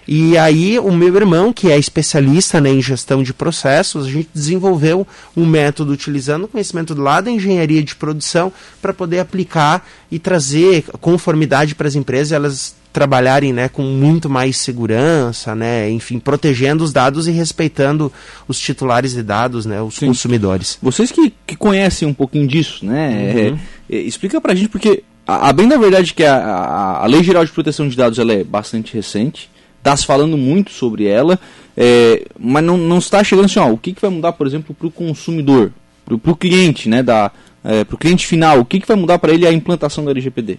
E 0.06 0.36
aí 0.36 0.78
o 0.78 0.92
meu 0.92 1.16
irmão, 1.16 1.54
que 1.54 1.72
é 1.72 1.78
especialista 1.78 2.60
né, 2.60 2.68
em 2.68 2.82
gestão 2.82 3.22
de 3.22 3.32
processos, 3.32 4.06
a 4.06 4.10
gente 4.10 4.28
desenvolveu 4.34 5.06
um 5.34 5.46
método 5.46 5.90
utilizando 5.90 6.44
o 6.44 6.48
conhecimento 6.48 6.94
lá 7.00 7.22
da 7.22 7.30
engenharia 7.30 7.82
de 7.82 7.96
produção 7.96 8.52
para 8.82 8.92
poder 8.92 9.20
aplicar 9.20 9.88
e 10.10 10.18
trazer 10.18 10.84
conformidade 11.00 11.74
para 11.74 11.88
as 11.88 11.94
empresas, 11.94 12.32
elas 12.32 12.74
trabalharem 12.92 13.52
né, 13.52 13.68
com 13.68 13.82
muito 13.82 14.28
mais 14.28 14.56
segurança, 14.56 15.54
né, 15.54 15.88
enfim, 15.90 16.18
protegendo 16.18 16.82
os 16.82 16.92
dados 16.92 17.28
e 17.28 17.30
respeitando 17.30 18.12
os 18.48 18.58
titulares 18.58 19.12
de 19.12 19.22
dados, 19.22 19.64
né, 19.64 19.80
os 19.80 19.94
Sim. 19.94 20.08
consumidores. 20.08 20.78
Vocês 20.82 21.12
que, 21.12 21.32
que 21.46 21.56
conhecem 21.56 22.08
um 22.08 22.14
pouquinho 22.14 22.46
disso, 22.46 22.84
né, 22.84 23.08
uhum. 23.08 23.58
é, 23.88 23.96
é, 23.96 24.00
explica 24.00 24.40
pra 24.40 24.54
gente, 24.54 24.68
porque 24.68 25.04
a, 25.26 25.48
a 25.48 25.52
bem 25.52 25.68
da 25.68 25.76
verdade 25.76 26.12
que 26.12 26.24
a, 26.24 26.34
a, 26.36 27.04
a, 27.04 27.06
Lei 27.06 27.22
Geral 27.22 27.44
de 27.44 27.52
Proteção 27.52 27.88
de 27.88 27.96
Dados 27.96 28.18
ela 28.18 28.32
é 28.32 28.42
bastante 28.42 28.94
recente, 28.94 29.48
está 29.78 29.96
se 29.96 30.04
falando 30.04 30.36
muito 30.36 30.72
sobre 30.72 31.06
ela, 31.06 31.38
é, 31.76 32.26
mas 32.38 32.64
não, 32.64 32.76
não 32.76 32.98
está 32.98 33.22
chegando 33.22 33.44
assim, 33.44 33.60
ó, 33.60 33.70
o 33.70 33.78
que, 33.78 33.92
que 33.92 34.00
vai 34.00 34.10
mudar, 34.10 34.32
por 34.32 34.46
exemplo, 34.46 34.74
para 34.74 34.88
o 34.88 34.90
consumidor, 34.90 35.72
para 36.04 36.32
o 36.32 36.36
cliente 36.36 36.88
né, 36.88 37.04
da, 37.04 37.30
é, 37.62 37.84
para 37.84 37.94
o 37.94 37.98
cliente 37.98 38.26
final, 38.26 38.58
o 38.58 38.64
que, 38.64 38.80
que 38.80 38.88
vai 38.88 38.96
mudar 38.96 39.18
para 39.20 39.32
ele 39.32 39.46
a 39.46 39.52
implantação 39.52 40.04
do 40.04 40.10
LGPD? 40.10 40.58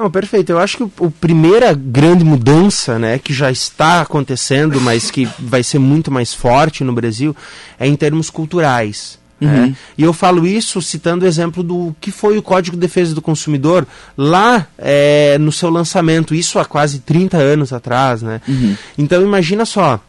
Não, 0.00 0.10
perfeito. 0.10 0.50
Eu 0.50 0.58
acho 0.58 0.78
que 0.78 1.04
a 1.04 1.10
primeira 1.20 1.74
grande 1.74 2.24
mudança, 2.24 2.98
né, 2.98 3.18
que 3.18 3.34
já 3.34 3.50
está 3.50 4.00
acontecendo, 4.00 4.80
mas 4.80 5.10
que 5.10 5.28
vai 5.38 5.62
ser 5.62 5.78
muito 5.78 6.10
mais 6.10 6.32
forte 6.32 6.82
no 6.82 6.90
Brasil, 6.90 7.36
é 7.78 7.86
em 7.86 7.94
termos 7.94 8.30
culturais. 8.30 9.18
Né? 9.38 9.64
Uhum. 9.64 9.74
E 9.98 10.02
eu 10.02 10.14
falo 10.14 10.46
isso 10.46 10.80
citando 10.80 11.26
o 11.26 11.28
exemplo 11.28 11.62
do 11.62 11.94
que 12.00 12.10
foi 12.10 12.38
o 12.38 12.42
Código 12.42 12.78
de 12.78 12.80
Defesa 12.80 13.14
do 13.14 13.20
Consumidor 13.20 13.86
lá 14.16 14.66
é, 14.78 15.36
no 15.38 15.52
seu 15.52 15.68
lançamento, 15.68 16.34
isso 16.34 16.58
há 16.58 16.64
quase 16.64 17.00
30 17.00 17.36
anos 17.36 17.70
atrás. 17.70 18.22
Né? 18.22 18.40
Uhum. 18.48 18.74
Então 18.96 19.22
imagina 19.22 19.66
só, 19.66 20.00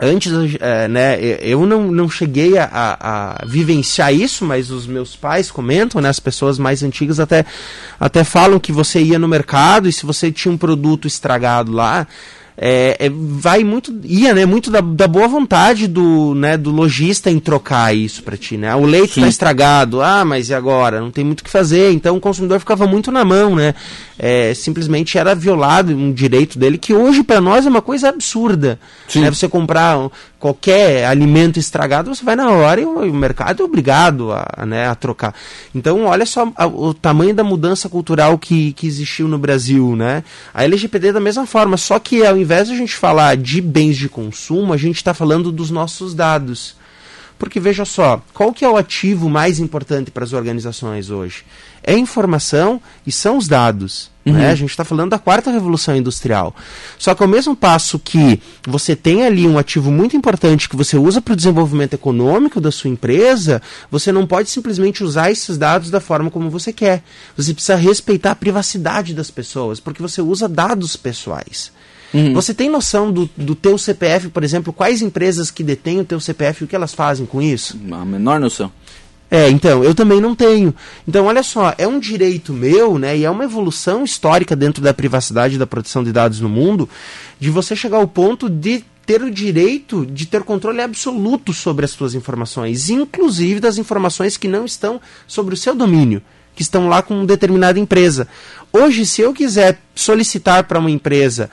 antes, 0.00 0.32
é, 0.60 0.88
né, 0.88 1.18
eu 1.40 1.66
não, 1.66 1.92
não 1.92 2.08
cheguei 2.08 2.56
a, 2.56 2.68
a, 2.72 3.46
vivenciar 3.46 4.12
isso, 4.14 4.44
mas 4.44 4.70
os 4.70 4.86
meus 4.86 5.14
pais 5.14 5.50
comentam, 5.50 6.00
né, 6.00 6.08
as 6.08 6.18
pessoas 6.18 6.58
mais 6.58 6.82
antigas 6.82 7.20
até, 7.20 7.44
até 7.98 8.24
falam 8.24 8.58
que 8.58 8.72
você 8.72 9.00
ia 9.00 9.18
no 9.18 9.28
mercado 9.28 9.88
e 9.88 9.92
se 9.92 10.06
você 10.06 10.32
tinha 10.32 10.52
um 10.52 10.58
produto 10.58 11.06
estragado 11.06 11.70
lá, 11.72 12.06
é, 12.62 13.06
é, 13.06 13.10
vai 13.10 13.64
muito 13.64 13.90
ia 14.04 14.34
né 14.34 14.44
muito 14.44 14.70
da, 14.70 14.82
da, 14.82 15.08
boa 15.08 15.26
vontade 15.26 15.88
do 15.88 16.34
né 16.34 16.58
do 16.58 16.70
lojista 16.70 17.30
em 17.30 17.40
trocar 17.40 17.96
isso 17.96 18.22
para 18.22 18.36
ti 18.36 18.58
né? 18.58 18.74
O 18.76 18.84
leite 18.84 19.16
está 19.16 19.26
estragado. 19.26 20.02
Ah 20.02 20.26
mas 20.26 20.50
e 20.50 20.54
agora? 20.54 21.00
Não 21.00 21.10
tem 21.10 21.24
muito 21.24 21.40
o 21.40 21.44
que 21.44 21.48
fazer. 21.48 21.90
Então 21.92 22.16
o 22.16 22.20
consumidor 22.20 22.60
ficava 22.60 22.86
muito 22.86 23.10
na 23.10 23.24
mão 23.24 23.56
né? 23.56 23.74
É, 24.18 24.52
simplesmente 24.52 25.16
era 25.16 25.34
violado 25.34 25.94
um 25.94 26.12
direito 26.12 26.58
dele 26.58 26.76
que 26.76 26.92
hoje 26.92 27.22
para 27.22 27.40
nós 27.40 27.64
é 27.64 27.70
uma 27.70 27.80
coisa 27.80 28.10
absurda. 28.10 28.78
Né? 29.14 29.30
você 29.30 29.48
comprar 29.48 30.10
qualquer 30.38 31.06
alimento 31.06 31.58
estragado 31.58 32.14
você 32.14 32.24
vai 32.24 32.36
na 32.36 32.50
hora 32.50 32.80
e 32.80 32.84
o, 32.84 33.14
mercado 33.14 33.62
é 33.62 33.64
obrigado 33.64 34.32
a, 34.32 34.66
né, 34.66 34.86
a 34.86 34.94
trocar. 34.94 35.34
Então 35.74 36.04
olha 36.04 36.26
só 36.26 36.50
a, 36.56 36.66
o 36.66 36.92
tamanho 36.92 37.34
da 37.34 37.44
mudança 37.44 37.88
cultural 37.88 38.36
que, 38.36 38.72
que 38.74 38.86
existiu 38.86 39.28
no 39.28 39.38
Brasil 39.38 39.96
né? 39.96 40.22
A 40.52 40.64
LGPD 40.64 41.08
é 41.08 41.12
da 41.12 41.20
mesma 41.20 41.46
forma 41.46 41.76
só 41.76 41.98
que 41.98 42.24
ao 42.24 42.36
invés 42.36 42.49
invés 42.50 42.66
de 42.66 42.74
a 42.74 42.76
gente 42.76 42.96
falar 42.96 43.36
de 43.36 43.60
bens 43.60 43.96
de 43.96 44.08
consumo, 44.08 44.72
a 44.72 44.76
gente 44.76 44.96
está 44.96 45.14
falando 45.14 45.52
dos 45.52 45.70
nossos 45.70 46.14
dados. 46.14 46.74
Porque 47.38 47.60
veja 47.60 47.84
só, 47.84 48.20
qual 48.34 48.52
que 48.52 48.64
é 48.64 48.68
o 48.68 48.76
ativo 48.76 49.30
mais 49.30 49.60
importante 49.60 50.10
para 50.10 50.24
as 50.24 50.32
organizações 50.32 51.10
hoje? 51.10 51.44
É 51.82 51.96
informação 51.96 52.80
e 53.06 53.12
são 53.12 53.36
os 53.36 53.48
dados. 53.48 54.10
Uhum. 54.24 54.34
Né? 54.34 54.50
A 54.50 54.54
gente 54.54 54.70
está 54.70 54.84
falando 54.84 55.10
da 55.10 55.18
quarta 55.18 55.50
revolução 55.50 55.96
industrial. 55.96 56.54
Só 56.98 57.14
que 57.14 57.22
ao 57.22 57.28
mesmo 57.28 57.56
passo 57.56 57.98
que 57.98 58.40
você 58.66 58.94
tem 58.94 59.24
ali 59.24 59.46
um 59.46 59.58
ativo 59.58 59.90
muito 59.90 60.16
importante 60.16 60.68
que 60.68 60.76
você 60.76 60.96
usa 60.96 61.20
para 61.20 61.32
o 61.32 61.36
desenvolvimento 61.36 61.94
econômico 61.94 62.60
da 62.60 62.70
sua 62.70 62.90
empresa, 62.90 63.62
você 63.90 64.12
não 64.12 64.26
pode 64.26 64.50
simplesmente 64.50 65.02
usar 65.02 65.30
esses 65.30 65.56
dados 65.56 65.90
da 65.90 66.00
forma 66.00 66.30
como 66.30 66.50
você 66.50 66.72
quer. 66.72 67.02
Você 67.36 67.54
precisa 67.54 67.76
respeitar 67.76 68.32
a 68.32 68.36
privacidade 68.36 69.14
das 69.14 69.30
pessoas, 69.30 69.80
porque 69.80 70.02
você 70.02 70.20
usa 70.20 70.48
dados 70.48 70.96
pessoais. 70.96 71.72
Uhum. 72.12 72.34
Você 72.34 72.52
tem 72.52 72.68
noção 72.68 73.12
do, 73.12 73.30
do 73.36 73.54
teu 73.54 73.78
CPF, 73.78 74.28
por 74.30 74.42
exemplo, 74.42 74.72
quais 74.72 75.00
empresas 75.00 75.50
que 75.50 75.62
detêm 75.62 76.00
o 76.00 76.04
teu 76.04 76.20
CPF 76.20 76.62
e 76.62 76.64
o 76.64 76.68
que 76.68 76.74
elas 76.74 76.92
fazem 76.92 77.24
com 77.24 77.40
isso? 77.40 77.78
A 77.92 78.04
menor 78.04 78.40
noção. 78.40 78.70
É, 79.30 79.48
então, 79.48 79.84
eu 79.84 79.94
também 79.94 80.20
não 80.20 80.34
tenho. 80.34 80.74
Então, 81.06 81.26
olha 81.26 81.42
só, 81.42 81.72
é 81.78 81.86
um 81.86 82.00
direito 82.00 82.52
meu, 82.52 82.98
né, 82.98 83.16
e 83.16 83.24
é 83.24 83.30
uma 83.30 83.44
evolução 83.44 84.02
histórica 84.02 84.56
dentro 84.56 84.82
da 84.82 84.92
privacidade 84.92 85.54
e 85.54 85.58
da 85.58 85.66
proteção 85.66 86.02
de 86.02 86.12
dados 86.12 86.40
no 86.40 86.48
mundo, 86.48 86.88
de 87.38 87.48
você 87.48 87.76
chegar 87.76 87.98
ao 87.98 88.08
ponto 88.08 88.50
de 88.50 88.84
ter 89.06 89.22
o 89.22 89.30
direito 89.30 90.04
de 90.06 90.26
ter 90.26 90.42
controle 90.42 90.80
absoluto 90.80 91.52
sobre 91.52 91.84
as 91.84 91.90
suas 91.90 92.14
informações, 92.14 92.90
inclusive 92.90 93.60
das 93.60 93.78
informações 93.78 94.36
que 94.36 94.46
não 94.46 94.64
estão 94.64 95.00
sobre 95.26 95.54
o 95.54 95.56
seu 95.56 95.74
domínio, 95.74 96.22
que 96.54 96.62
estão 96.62 96.88
lá 96.88 97.02
com 97.02 97.24
determinada 97.24 97.78
empresa. 97.78 98.28
Hoje, 98.72 99.04
se 99.06 99.20
eu 99.20 99.32
quiser 99.32 99.80
solicitar 99.94 100.64
para 100.64 100.78
uma 100.78 100.90
empresa 100.90 101.50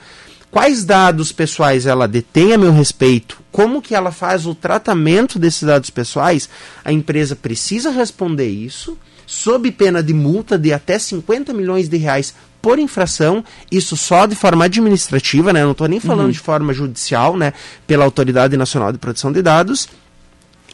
quais 0.50 0.84
dados 0.84 1.32
pessoais 1.32 1.86
ela 1.86 2.08
detém 2.08 2.52
a 2.52 2.58
meu 2.58 2.72
respeito, 2.72 3.38
como 3.50 3.82
que 3.82 3.94
ela 3.94 4.12
faz 4.12 4.46
o 4.46 4.54
tratamento 4.54 5.38
desses 5.38 5.62
dados 5.62 5.90
pessoais, 5.90 6.48
a 6.84 6.92
empresa 6.92 7.36
precisa 7.36 7.90
responder 7.90 8.48
isso, 8.48 8.96
sob 9.26 9.70
pena 9.72 10.02
de 10.02 10.14
multa 10.14 10.58
de 10.58 10.72
até 10.72 10.98
50 10.98 11.52
milhões 11.52 11.88
de 11.88 11.96
reais 11.96 12.34
por 12.62 12.78
infração, 12.78 13.44
isso 13.70 13.96
só 13.96 14.26
de 14.26 14.34
forma 14.34 14.64
administrativa, 14.64 15.52
né? 15.52 15.62
não 15.62 15.72
estou 15.72 15.86
nem 15.86 16.00
falando 16.00 16.26
uhum. 16.26 16.32
de 16.32 16.38
forma 16.38 16.72
judicial, 16.72 17.36
né? 17.36 17.52
pela 17.86 18.04
Autoridade 18.04 18.56
Nacional 18.56 18.90
de 18.90 18.98
Proteção 18.98 19.30
de 19.30 19.42
Dados, 19.42 19.88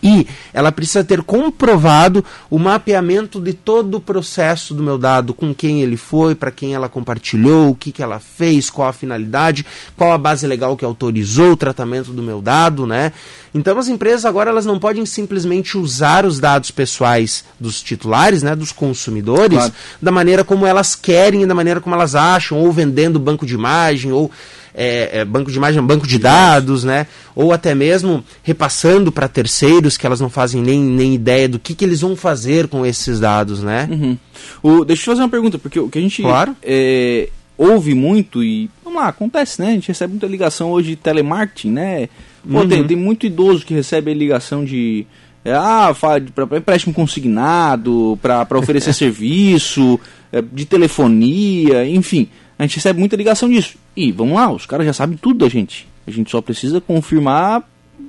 e 0.05 0.27
ela 0.53 0.71
precisa 0.71 1.03
ter 1.03 1.23
comprovado 1.23 2.23
o 2.51 2.59
mapeamento 2.59 3.41
de 3.41 3.55
todo 3.55 3.95
o 3.95 4.01
processo 4.01 4.75
do 4.75 4.83
meu 4.83 4.99
dado, 4.99 5.33
com 5.33 5.55
quem 5.55 5.81
ele 5.81 5.97
foi, 5.97 6.35
para 6.35 6.51
quem 6.51 6.75
ela 6.75 6.91
compartilhou, 6.91 7.71
o 7.71 7.75
que, 7.75 7.91
que 7.91 8.03
ela 8.03 8.21
fez, 8.21 8.69
qual 8.69 8.87
a 8.87 8.93
finalidade, 8.93 9.65
qual 9.97 10.13
a 10.13 10.19
base 10.19 10.47
legal 10.47 10.77
que 10.77 10.85
autorizou 10.85 11.53
o 11.53 11.57
tratamento 11.57 12.13
do 12.13 12.23
meu 12.23 12.43
dado, 12.43 12.87
né? 12.87 13.13
Então 13.55 13.79
as 13.79 13.89
empresas 13.89 14.27
agora 14.27 14.51
elas 14.51 14.67
não 14.67 14.79
podem 14.79 15.07
simplesmente 15.07 15.79
usar 15.79 16.27
os 16.27 16.39
dados 16.39 16.71
pessoais 16.71 17.45
dos 17.59 17.81
titulares, 17.81 18.43
né, 18.43 18.55
dos 18.55 18.73
consumidores, 18.73 19.57
claro. 19.57 19.73
da 20.03 20.13
maneira 20.13 20.45
como 20.45 20.67
elas 20.67 20.95
querem, 20.95 21.47
da 21.47 21.55
maneira 21.55 21.81
como 21.81 21.95
elas 21.95 22.15
acham, 22.15 22.59
ou 22.59 22.71
vendendo 22.71 23.19
banco 23.19 23.47
de 23.47 23.55
imagem, 23.55 24.13
ou 24.13 24.31
é, 24.75 25.21
é, 25.21 25.25
banco 25.25 25.51
de 25.51 25.57
imagem, 25.57 25.81
banco 25.83 26.07
de 26.07 26.19
dados, 26.19 26.83
né? 26.83 27.07
Ou 27.35 27.53
até 27.53 27.75
mesmo 27.75 28.25
repassando 28.43 29.13
para 29.13 29.29
terceiros 29.29 29.97
que 29.97 30.05
elas 30.05 30.21
não 30.21 30.29
fazem 30.29 30.61
nem, 30.61 30.81
nem 30.81 31.15
ideia 31.15 31.49
do 31.49 31.59
que, 31.59 31.75
que 31.75 31.85
eles 31.85 32.01
vão 32.01 32.17
fazer 32.17 32.67
com 32.67 32.85
esses 32.85 33.21
dados, 33.21 33.63
né? 33.63 33.89
Uhum. 33.91 34.19
O, 34.63 34.85
deixa 34.85 35.03
eu 35.03 35.15
fazer 35.15 35.23
uma 35.23 35.29
pergunta, 35.29 35.59
porque 35.59 35.79
o 35.79 35.89
que 35.89 35.99
a 35.99 36.03
gente 36.03 36.23
claro. 36.23 36.57
é, 36.63 37.29
ouve 37.57 37.95
muito 37.95 38.43
e, 38.43 38.69
vamos 38.83 39.01
lá, 39.01 39.09
acontece, 39.09 39.63
né? 39.63 39.69
A 39.69 39.75
gente 39.75 39.89
recebe 39.89 40.13
muita 40.13 40.27
ligação 40.27 40.73
hoje 40.73 40.91
de 40.91 40.97
telemarketing, 40.97 41.71
né? 41.71 42.09
Pô, 42.43 42.61
uhum. 42.61 42.69
tem, 42.69 42.85
tem 42.85 42.97
muito 42.97 43.27
idoso 43.27 43.65
que 43.65 43.73
recebe 43.73 44.11
a 44.11 44.15
ligação 44.15 44.65
de 44.65 45.07
é, 45.45 45.53
ah, 45.53 45.95
para 46.35 46.59
empréstimo 46.59 46.95
consignado, 46.95 48.19
para 48.21 48.59
oferecer 48.59 48.93
serviço, 48.95 50.01
é, 50.33 50.43
de 50.43 50.65
telefonia, 50.65 51.87
enfim. 51.87 52.29
A 52.59 52.63
gente 52.63 52.77
recebe 52.77 52.99
muita 52.99 53.17
ligação 53.17 53.49
disso. 53.49 53.77
E 53.97 54.13
vamos 54.13 54.35
lá, 54.35 54.51
os 54.51 54.67
caras 54.67 54.87
já 54.87 54.93
sabem 54.93 55.17
tudo 55.17 55.45
da 55.45 55.49
gente. 55.49 55.89
A 56.07 56.11
gente 56.11 56.31
só 56.31 56.41
precisa 56.41 56.81
confirmar, 56.81 57.63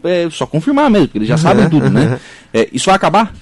é, 0.04 0.28
só 0.30 0.46
confirmar 0.46 0.90
mesmo, 0.90 1.08
porque 1.08 1.20
eles 1.20 1.28
já 1.28 1.38
sabem 1.38 1.68
tudo, 1.70 1.90
né? 1.90 2.20
É, 2.54 2.70
isso 2.72 2.86
vai 2.86 2.96
acabar? 2.96 3.34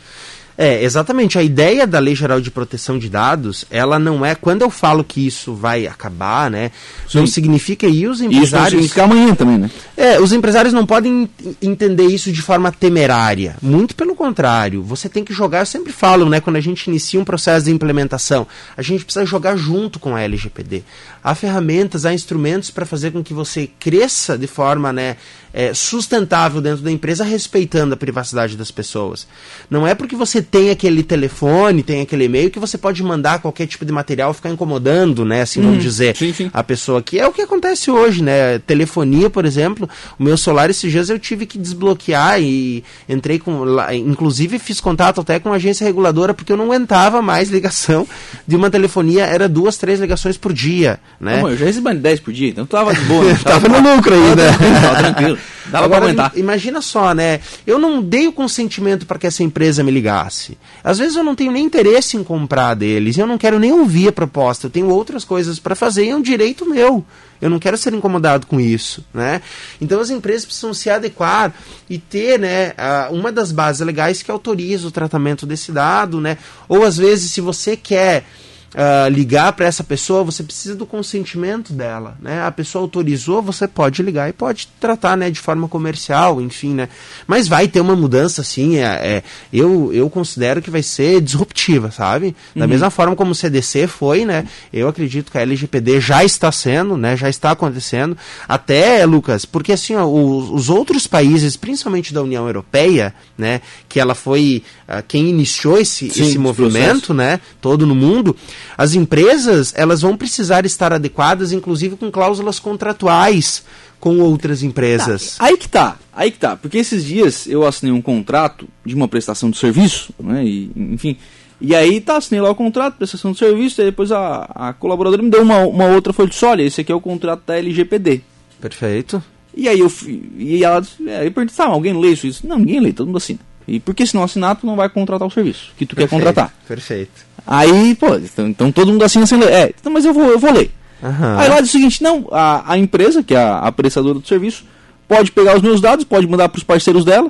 É, 0.58 0.84
exatamente. 0.84 1.38
A 1.38 1.44
ideia 1.44 1.88
da 1.88 2.00
Lei 2.00 2.16
Geral 2.16 2.40
de 2.40 2.52
Proteção 2.52 3.00
de 3.00 3.10
Dados, 3.10 3.66
ela 3.72 3.98
não 3.98 4.26
é. 4.26 4.36
Quando 4.36 4.62
eu 4.62 4.70
falo 4.70 5.04
que 5.04 5.26
isso 5.26 5.54
vai 5.54 5.88
acabar, 5.88 6.50
né? 6.50 6.72
Sim. 7.10 7.20
Não 7.20 7.28
significa 7.28 7.88
e 7.88 8.08
os 8.08 8.22
empresários. 8.22 8.48
Isso 8.48 8.56
não 8.56 8.70
significa 8.70 9.04
amanhã 9.04 9.36
também, 9.36 9.58
né? 9.58 9.72
É, 9.98 10.20
os 10.20 10.32
empresários 10.32 10.74
não 10.74 10.86
podem 10.86 11.30
entender 11.62 12.06
isso 12.06 12.32
de 12.32 12.42
forma 12.42 12.72
temerária. 12.72 13.56
Muito 13.62 13.96
pelo 13.96 14.16
contrário. 14.16 14.84
Você 14.84 15.10
tem 15.10 15.24
que 15.24 15.34
jogar, 15.34 15.60
eu 15.60 15.66
sempre 15.66 15.92
falo, 15.92 16.30
né? 16.30 16.40
Quando 16.40 16.58
a 16.58 16.62
gente 16.62 16.88
inicia 16.88 17.20
um 17.20 17.26
processo 17.26 17.66
de 17.66 17.72
implementação, 17.72 18.48
a 18.78 18.82
gente 18.82 19.04
precisa 19.04 19.26
jogar 19.26 19.56
junto 19.56 20.00
com 20.00 20.16
a 20.16 20.22
LGPD. 20.22 20.84
Há 21.24 21.34
ferramentas, 21.34 22.06
há 22.06 22.14
instrumentos 22.14 22.70
para 22.70 22.86
fazer 22.86 23.12
com 23.12 23.24
que 23.24 23.34
você 23.34 23.70
cresça 23.80 24.38
de 24.38 24.48
forma, 24.48 24.94
né? 24.94 25.18
É, 25.54 25.74
sustentável 25.74 26.60
dentro 26.60 26.84
da 26.84 26.92
empresa, 26.92 27.24
respeitando 27.24 27.94
a 27.94 27.98
privacidade 27.98 28.58
das 28.58 28.72
pessoas. 28.72 29.28
Não 29.70 29.86
é 29.86 29.94
porque 29.94 30.16
você 30.16 30.42
tem 30.42 30.72
aquele 30.72 31.04
telefone, 31.04 31.84
tem 31.84 32.02
aquele 32.02 32.26
e-mail 32.26 32.50
que 32.50 32.60
você 32.60 32.78
pode 32.78 33.04
mandar 33.04 33.40
qualquer 33.40 33.68
tipo 33.68 33.86
de 33.86 33.92
material 33.92 34.34
ficar 34.34 34.50
incomodando, 34.50 35.24
né? 35.24 35.42
Assim, 35.44 35.62
vamos 35.62 35.78
hum, 35.78 35.82
dizer, 35.82 36.16
sim, 36.16 36.34
sim. 36.34 36.50
a 36.52 36.64
pessoa 36.64 37.04
que 37.04 37.20
é 37.20 37.28
o 37.28 37.32
que 37.32 37.42
acontece 37.42 37.92
hoje, 37.92 38.24
né? 38.24 38.58
Telefonia, 38.60 39.30
por 39.30 39.46
exemplo, 39.46 39.88
o 40.18 40.24
meu 40.24 40.38
celular 40.38 40.70
esses 40.70 40.92
dias 40.92 41.10
eu 41.10 41.20
tive 41.20 41.46
que 41.46 41.58
desbloquear 41.58 42.42
e 42.42 42.84
entrei 43.08 43.38
com, 43.38 43.64
inclusive 43.94 44.58
fiz 44.58 44.82
contato 44.82 45.22
até 45.22 45.40
com 45.40 45.54
a 45.54 45.58
agência 45.58 45.86
reguladora 45.86 46.34
porque 46.34 46.52
eu 46.52 46.58
não 46.58 46.66
aguentava 46.66 47.22
mais 47.22 47.50
ligação 47.50 48.08
de 48.48 48.56
uma 48.56 48.70
telefonia, 48.70 49.26
era 49.26 49.48
duas, 49.48 49.78
três 49.78 50.00
ligações 50.00 50.36
por 50.36 50.52
dia, 50.52 51.00
né? 51.20 51.42
Não, 51.42 51.50
eu 51.50 51.58
já 51.58 51.66
recebi 51.66 51.94
10 51.94 52.20
por 52.22 52.34
dia, 52.34 52.50
então 52.50 52.66
tava 52.66 52.94
de 52.94 53.02
boa. 53.02 53.24
Né? 53.24 53.40
tava, 53.44 53.62
tava 53.68 53.82
no 53.82 53.96
lucro 53.96 54.14
ainda. 54.14 54.44
Tava 54.82 54.98
tranquilo. 54.98 55.38
Dava 55.74 55.86
Agora, 55.86 56.02
pra 56.02 56.10
aguentar. 56.10 56.38
Imagina 56.38 56.82
só, 56.84 57.16
né? 57.16 57.40
Eu 57.66 57.80
não 57.80 58.00
dei 58.00 58.28
o 58.28 58.32
consentimento 58.32 59.08
para 59.08 59.18
que 59.18 59.26
essa 59.26 59.42
empresa 59.42 59.84
me 59.84 59.90
ligasse. 59.90 60.56
Às 60.84 61.00
vezes 61.00 61.16
eu 61.16 61.24
não 61.24 61.34
tenho 61.34 61.52
nem 61.52 61.66
interesse 61.66 62.16
em 62.16 62.24
comprar 62.24 62.76
deles, 62.76 63.18
eu 63.18 63.26
não 63.26 63.40
quero 63.40 63.58
nem 63.58 63.72
ouvir 63.72 64.10
a 64.10 64.12
proposta, 64.12 64.68
eu 64.68 64.70
tenho 64.70 64.88
outras 64.90 65.26
coisas 65.26 65.58
para 65.58 65.74
fazer 65.74 66.06
e 66.06 66.10
é 66.10 66.16
um 66.16 66.22
direito 66.22 66.64
meu. 66.70 67.04
Eu 67.42 67.50
não 67.50 67.58
quero 67.58 67.76
ser 67.76 67.92
incomodado 67.92 68.46
com 68.46 68.60
isso, 68.60 69.04
né? 69.12 69.42
Então 69.82 70.00
as 70.00 70.12
empresas 70.12 70.46
precisam 70.46 70.76
se 70.76 70.92
adequar 70.92 71.52
e 71.90 71.98
ter, 71.98 72.38
né, 72.40 72.74
uma 73.10 73.32
das 73.32 73.52
bases 73.52 73.84
legais 73.86 74.22
que 74.22 74.30
autoriza 74.30 74.88
o 74.88 74.92
tratamento 74.92 75.44
desse 75.44 75.72
dado, 75.72 76.22
né? 76.22 76.38
Ou 76.70 76.84
às 76.84 76.98
vezes 76.98 77.32
se 77.32 77.42
você 77.42 77.76
quer 77.76 78.26
uh, 78.74 79.10
ligar 79.10 79.54
para 79.54 79.66
essa 79.66 79.84
pessoa, 79.84 80.24
você 80.24 80.44
precisa 80.44 80.76
do 80.76 80.86
consentimento 80.86 81.74
dela, 81.74 82.18
né? 82.20 82.44
A 82.44 82.52
pessoa 82.52 82.84
autorizou, 82.84 83.42
você 83.42 83.68
pode 83.68 84.02
ligar 84.02 84.30
e 84.30 84.34
pode 84.34 84.68
tratar, 84.80 85.16
né, 85.16 85.30
de 85.30 85.40
forma 85.40 85.68
comercial, 85.68 86.42
enfim, 86.42 86.74
né? 86.74 86.90
Mas 87.28 87.48
vai 87.48 87.68
ter 87.68 87.82
uma 87.82 87.96
mudança, 87.96 88.44
sim. 88.44 88.78
É, 88.78 88.84
é 88.84 89.24
eu, 89.52 89.94
eu 89.94 90.10
considero 90.10 90.62
que 90.62 90.70
vai 90.70 90.84
ser 90.84 91.22
disruptiva, 91.22 91.92
sabe? 91.92 92.36
Da 92.56 92.66
uhum. 92.66 92.70
mesma 92.70 92.90
forma 92.90 93.16
como 93.16 93.32
o 93.32 93.36
CDC 93.36 93.88
foi, 93.88 94.26
né? 94.26 94.46
Eu 94.72 94.88
acredito 94.88 95.32
que 95.32 95.38
a 95.38 95.42
LGPD 95.42 96.00
já 96.00 96.24
está 96.24 96.52
sendo, 96.52 96.98
né? 96.98 97.16
Já 97.16 97.30
está 97.30 97.52
acontecendo. 97.52 98.18
Até, 98.48 99.06
Lucas, 99.06 99.46
porque 99.46 99.72
assim, 99.72 99.96
ó, 99.96 100.06
os, 100.06 100.50
os 100.50 100.70
outros 100.70 101.08
países, 101.08 101.56
principalmente 101.56 102.14
da 102.14 102.22
União 102.22 102.46
Europeia, 102.48 103.14
né? 103.38 103.62
Que 103.88 104.00
ela 104.00 104.16
foi 104.16 104.64
uh, 104.88 105.04
quem 105.08 105.30
iniciou 105.30 105.78
esse, 105.78 106.10
sim, 106.10 106.24
esse 106.24 106.38
movimento, 106.38 107.14
né? 107.14 107.40
Todo 107.62 107.86
no 107.86 107.96
mundo 107.96 108.36
as 108.78 108.94
empresas 108.94 109.74
elas 109.76 110.02
vão 110.02 110.18
precisar 110.18 110.66
estar 110.66 110.94
adequadas, 110.94 111.52
inclusive 111.52 111.96
com 111.96 112.12
cláusulas 112.12 112.60
contratuais 112.60 113.64
com 114.04 114.20
outras 114.20 114.62
empresas. 114.62 115.38
Tá, 115.38 115.46
aí 115.46 115.58
que 115.58 115.70
tá, 115.70 115.98
aí 116.12 116.30
que 116.30 116.38
tá. 116.38 116.58
Porque 116.58 116.78
esses 116.78 117.06
dias 117.06 117.48
eu 117.48 117.66
assinei 117.66 117.94
um 117.94 118.02
contrato 118.02 118.68
de 118.86 118.94
uma 118.94 119.08
prestação 119.08 119.50
de 119.50 119.58
serviço, 119.58 120.14
né? 120.20 120.44
E, 120.46 120.70
enfim. 120.76 121.16
E 121.62 121.74
aí 121.74 122.02
tá, 122.02 122.18
assinei 122.18 122.42
lá 122.42 122.50
o 122.50 122.56
contrato, 122.56 122.98
prestação 122.98 123.32
de 123.32 123.38
serviço, 123.38 123.82
e 123.82 123.86
depois 123.86 124.12
a, 124.12 124.44
a 124.54 124.74
colaboradora 124.74 125.24
me 125.24 125.30
deu 125.30 125.42
uma, 125.42 125.60
uma 125.60 125.86
outra 125.86 126.12
folha 126.12 126.30
de 126.30 126.46
olha, 126.46 126.64
esse 126.64 126.82
aqui 126.82 126.92
é 126.92 126.96
o 126.96 127.00
contrato 127.00 127.44
da 127.48 127.58
LGPD. 127.58 128.22
Perfeito. 128.60 129.24
E 129.56 129.70
aí 129.70 129.80
eu 129.80 129.90
e 130.38 130.66
ela 130.66 130.86
é, 131.08 131.26
eu 131.26 131.32
perguntei, 131.32 131.56
tá, 131.56 131.68
alguém 131.68 131.98
lê 131.98 132.10
isso? 132.10 132.28
isso? 132.28 132.46
Não, 132.46 132.58
ninguém 132.58 132.82
lê, 132.82 132.92
todo 132.92 133.08
mundo 133.08 133.18
assina. 133.18 133.40
E 133.66 133.80
porque 133.80 134.06
se 134.06 134.16
não 134.16 134.24
assinar, 134.24 134.58
tu 134.58 134.66
não 134.66 134.76
vai 134.76 134.90
contratar 134.90 135.26
o 135.26 135.32
serviço 135.32 135.72
que 135.78 135.86
tu 135.86 135.96
perfeito, 135.96 136.10
quer 136.10 136.16
contratar. 136.18 136.54
Perfeito. 136.68 137.26
Aí, 137.46 137.96
pô, 137.96 138.08
então, 138.38 138.72
todo 138.72 138.92
mundo 138.92 139.04
assina 139.04 139.26
sem 139.26 139.38
ler. 139.38 139.52
É, 139.52 139.74
então, 139.80 139.92
mas 139.92 140.06
eu 140.06 140.14
vou, 140.14 140.26
eu 140.26 140.40
vou 140.40 140.52
ler. 140.52 140.72
Uhum. 141.02 141.38
Aí 141.38 141.50
lá 141.50 141.60
diz 141.60 141.70
o 141.70 141.72
seguinte, 141.74 142.02
não, 142.02 142.28
a, 142.32 142.74
a 142.74 142.78
empresa, 142.78 143.22
que 143.22 143.36
é 143.36 143.38
a, 143.38 143.60
a 143.60 143.72
prestadora 143.72 144.20
do 144.20 144.28
serviço, 144.28 144.64
pode 145.08 145.32
pegar 145.32 145.56
os 145.56 145.62
meus 145.62 145.82
dados, 145.82 146.06
pode 146.06 146.26
mandar 146.28 146.48
para 146.48 146.58
os 146.58 146.64
parceiros 146.64 147.04
dela, 147.04 147.30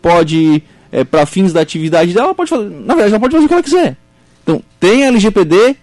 pode, 0.00 0.62
é, 0.90 1.04
para 1.04 1.26
fins 1.26 1.52
da 1.52 1.60
atividade 1.60 2.14
dela, 2.14 2.34
pode 2.34 2.48
fazer, 2.48 2.70
na 2.70 2.94
verdade, 2.94 3.12
ela 3.12 3.20
pode 3.20 3.32
fazer 3.32 3.44
o 3.44 3.48
que 3.48 3.54
ela 3.54 3.62
quiser. 3.62 3.96
Então, 4.42 4.62
tem 4.78 5.04
a 5.04 5.08
LGPD, 5.08 5.76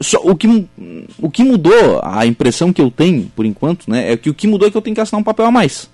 só, 0.00 0.18
o, 0.22 0.36
que, 0.36 0.66
o 1.18 1.30
que 1.30 1.42
mudou, 1.42 2.00
a 2.04 2.26
impressão 2.26 2.72
que 2.72 2.82
eu 2.82 2.90
tenho, 2.90 3.32
por 3.34 3.46
enquanto, 3.46 3.90
né, 3.90 4.12
é 4.12 4.16
que 4.16 4.28
o 4.28 4.34
que 4.34 4.46
mudou 4.46 4.68
é 4.68 4.70
que 4.70 4.76
eu 4.76 4.82
tenho 4.82 4.94
que 4.94 5.00
assinar 5.00 5.20
um 5.20 5.24
papel 5.24 5.46
a 5.46 5.50
mais. 5.50 5.88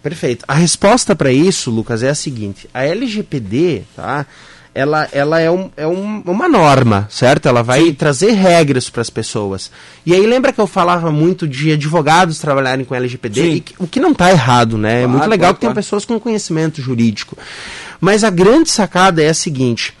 Perfeito. 0.00 0.44
A 0.46 0.54
resposta 0.54 1.16
para 1.16 1.32
isso, 1.32 1.70
Lucas, 1.72 2.04
é 2.04 2.08
a 2.08 2.14
seguinte: 2.14 2.68
a 2.72 2.84
LGPD, 2.84 3.82
tá? 3.96 4.26
Ela, 4.78 5.08
ela 5.10 5.40
é, 5.40 5.50
um, 5.50 5.68
é 5.76 5.86
um, 5.88 6.22
uma 6.24 6.48
norma, 6.48 7.08
certo? 7.10 7.48
Ela 7.48 7.64
vai 7.64 7.86
Sim. 7.86 7.94
trazer 7.94 8.30
regras 8.30 8.88
para 8.88 9.02
as 9.02 9.10
pessoas. 9.10 9.72
E 10.06 10.14
aí 10.14 10.24
lembra 10.24 10.52
que 10.52 10.60
eu 10.60 10.68
falava 10.68 11.10
muito 11.10 11.48
de 11.48 11.72
advogados 11.72 12.38
trabalharem 12.38 12.84
com 12.84 12.94
LGPD? 12.94 13.50
E 13.50 13.60
que, 13.60 13.74
o 13.76 13.88
que 13.88 13.98
não 13.98 14.12
está 14.12 14.30
errado, 14.30 14.78
né? 14.78 14.90
Claro, 14.90 15.04
é 15.04 15.06
muito 15.08 15.22
legal 15.22 15.38
claro, 15.38 15.54
que 15.54 15.60
claro. 15.62 15.74
tem 15.74 15.82
pessoas 15.82 16.04
com 16.04 16.20
conhecimento 16.20 16.80
jurídico. 16.80 17.36
Mas 18.00 18.22
a 18.22 18.30
grande 18.30 18.70
sacada 18.70 19.20
é 19.20 19.28
a 19.28 19.34
seguinte: 19.34 19.92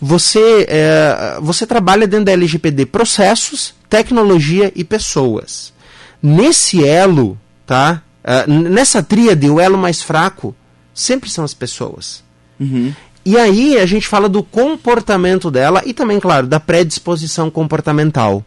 você, 0.00 0.66
é, 0.66 1.36
você 1.42 1.66
trabalha 1.66 2.06
dentro 2.06 2.24
da 2.24 2.32
LGPD 2.32 2.86
processos, 2.86 3.74
tecnologia 3.90 4.72
e 4.74 4.82
pessoas. 4.82 5.74
Nesse 6.22 6.82
elo, 6.82 7.38
tá? 7.66 8.02
Uh, 8.24 8.50
nessa 8.50 9.02
tríade, 9.02 9.50
o 9.50 9.60
elo 9.60 9.76
mais 9.76 10.00
fraco 10.00 10.54
sempre 10.94 11.28
são 11.28 11.44
as 11.44 11.52
pessoas. 11.52 12.24
Uhum. 12.58 12.94
E 13.24 13.36
aí 13.36 13.78
a 13.78 13.86
gente 13.86 14.06
fala 14.06 14.28
do 14.28 14.42
comportamento 14.42 15.50
dela 15.50 15.82
e 15.86 15.94
também, 15.94 16.18
claro, 16.18 16.46
da 16.46 16.58
predisposição 16.58 17.50
comportamental. 17.50 18.44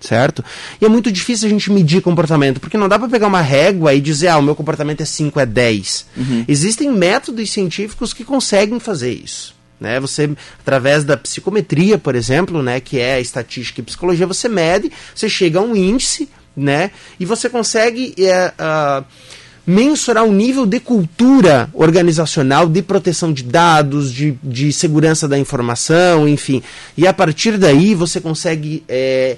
Certo? 0.00 0.44
E 0.80 0.84
é 0.84 0.88
muito 0.88 1.10
difícil 1.10 1.48
a 1.48 1.50
gente 1.50 1.72
medir 1.72 2.00
comportamento, 2.00 2.60
porque 2.60 2.78
não 2.78 2.88
dá 2.88 2.96
para 2.96 3.08
pegar 3.08 3.26
uma 3.26 3.40
régua 3.40 3.92
e 3.92 4.00
dizer, 4.00 4.28
ah, 4.28 4.38
o 4.38 4.42
meu 4.42 4.54
comportamento 4.54 5.00
é 5.00 5.04
5, 5.04 5.40
é 5.40 5.44
10. 5.44 6.06
Uhum. 6.16 6.44
Existem 6.46 6.92
métodos 6.92 7.50
científicos 7.50 8.12
que 8.12 8.22
conseguem 8.22 8.78
fazer 8.78 9.12
isso. 9.12 9.56
Né? 9.80 9.98
Você, 9.98 10.30
através 10.60 11.02
da 11.02 11.16
psicometria, 11.16 11.98
por 11.98 12.14
exemplo, 12.14 12.62
né, 12.62 12.78
que 12.78 13.00
é 13.00 13.14
a 13.14 13.20
estatística 13.20 13.80
e 13.80 13.84
psicologia, 13.84 14.26
você 14.26 14.48
mede, 14.48 14.92
você 15.12 15.28
chega 15.28 15.58
a 15.58 15.62
um 15.62 15.74
índice, 15.74 16.28
né, 16.56 16.92
e 17.18 17.24
você 17.24 17.48
consegue. 17.48 18.14
É, 18.18 18.52
uh, 18.58 19.04
mensurar 19.68 20.24
o 20.24 20.32
nível 20.32 20.64
de 20.64 20.80
cultura 20.80 21.68
organizacional, 21.74 22.66
de 22.66 22.80
proteção 22.80 23.30
de 23.30 23.42
dados, 23.42 24.10
de, 24.10 24.38
de 24.42 24.72
segurança 24.72 25.28
da 25.28 25.38
informação, 25.38 26.26
enfim. 26.26 26.62
E 26.96 27.06
a 27.06 27.12
partir 27.12 27.58
daí 27.58 27.94
você 27.94 28.18
consegue 28.18 28.82
é, 28.88 29.36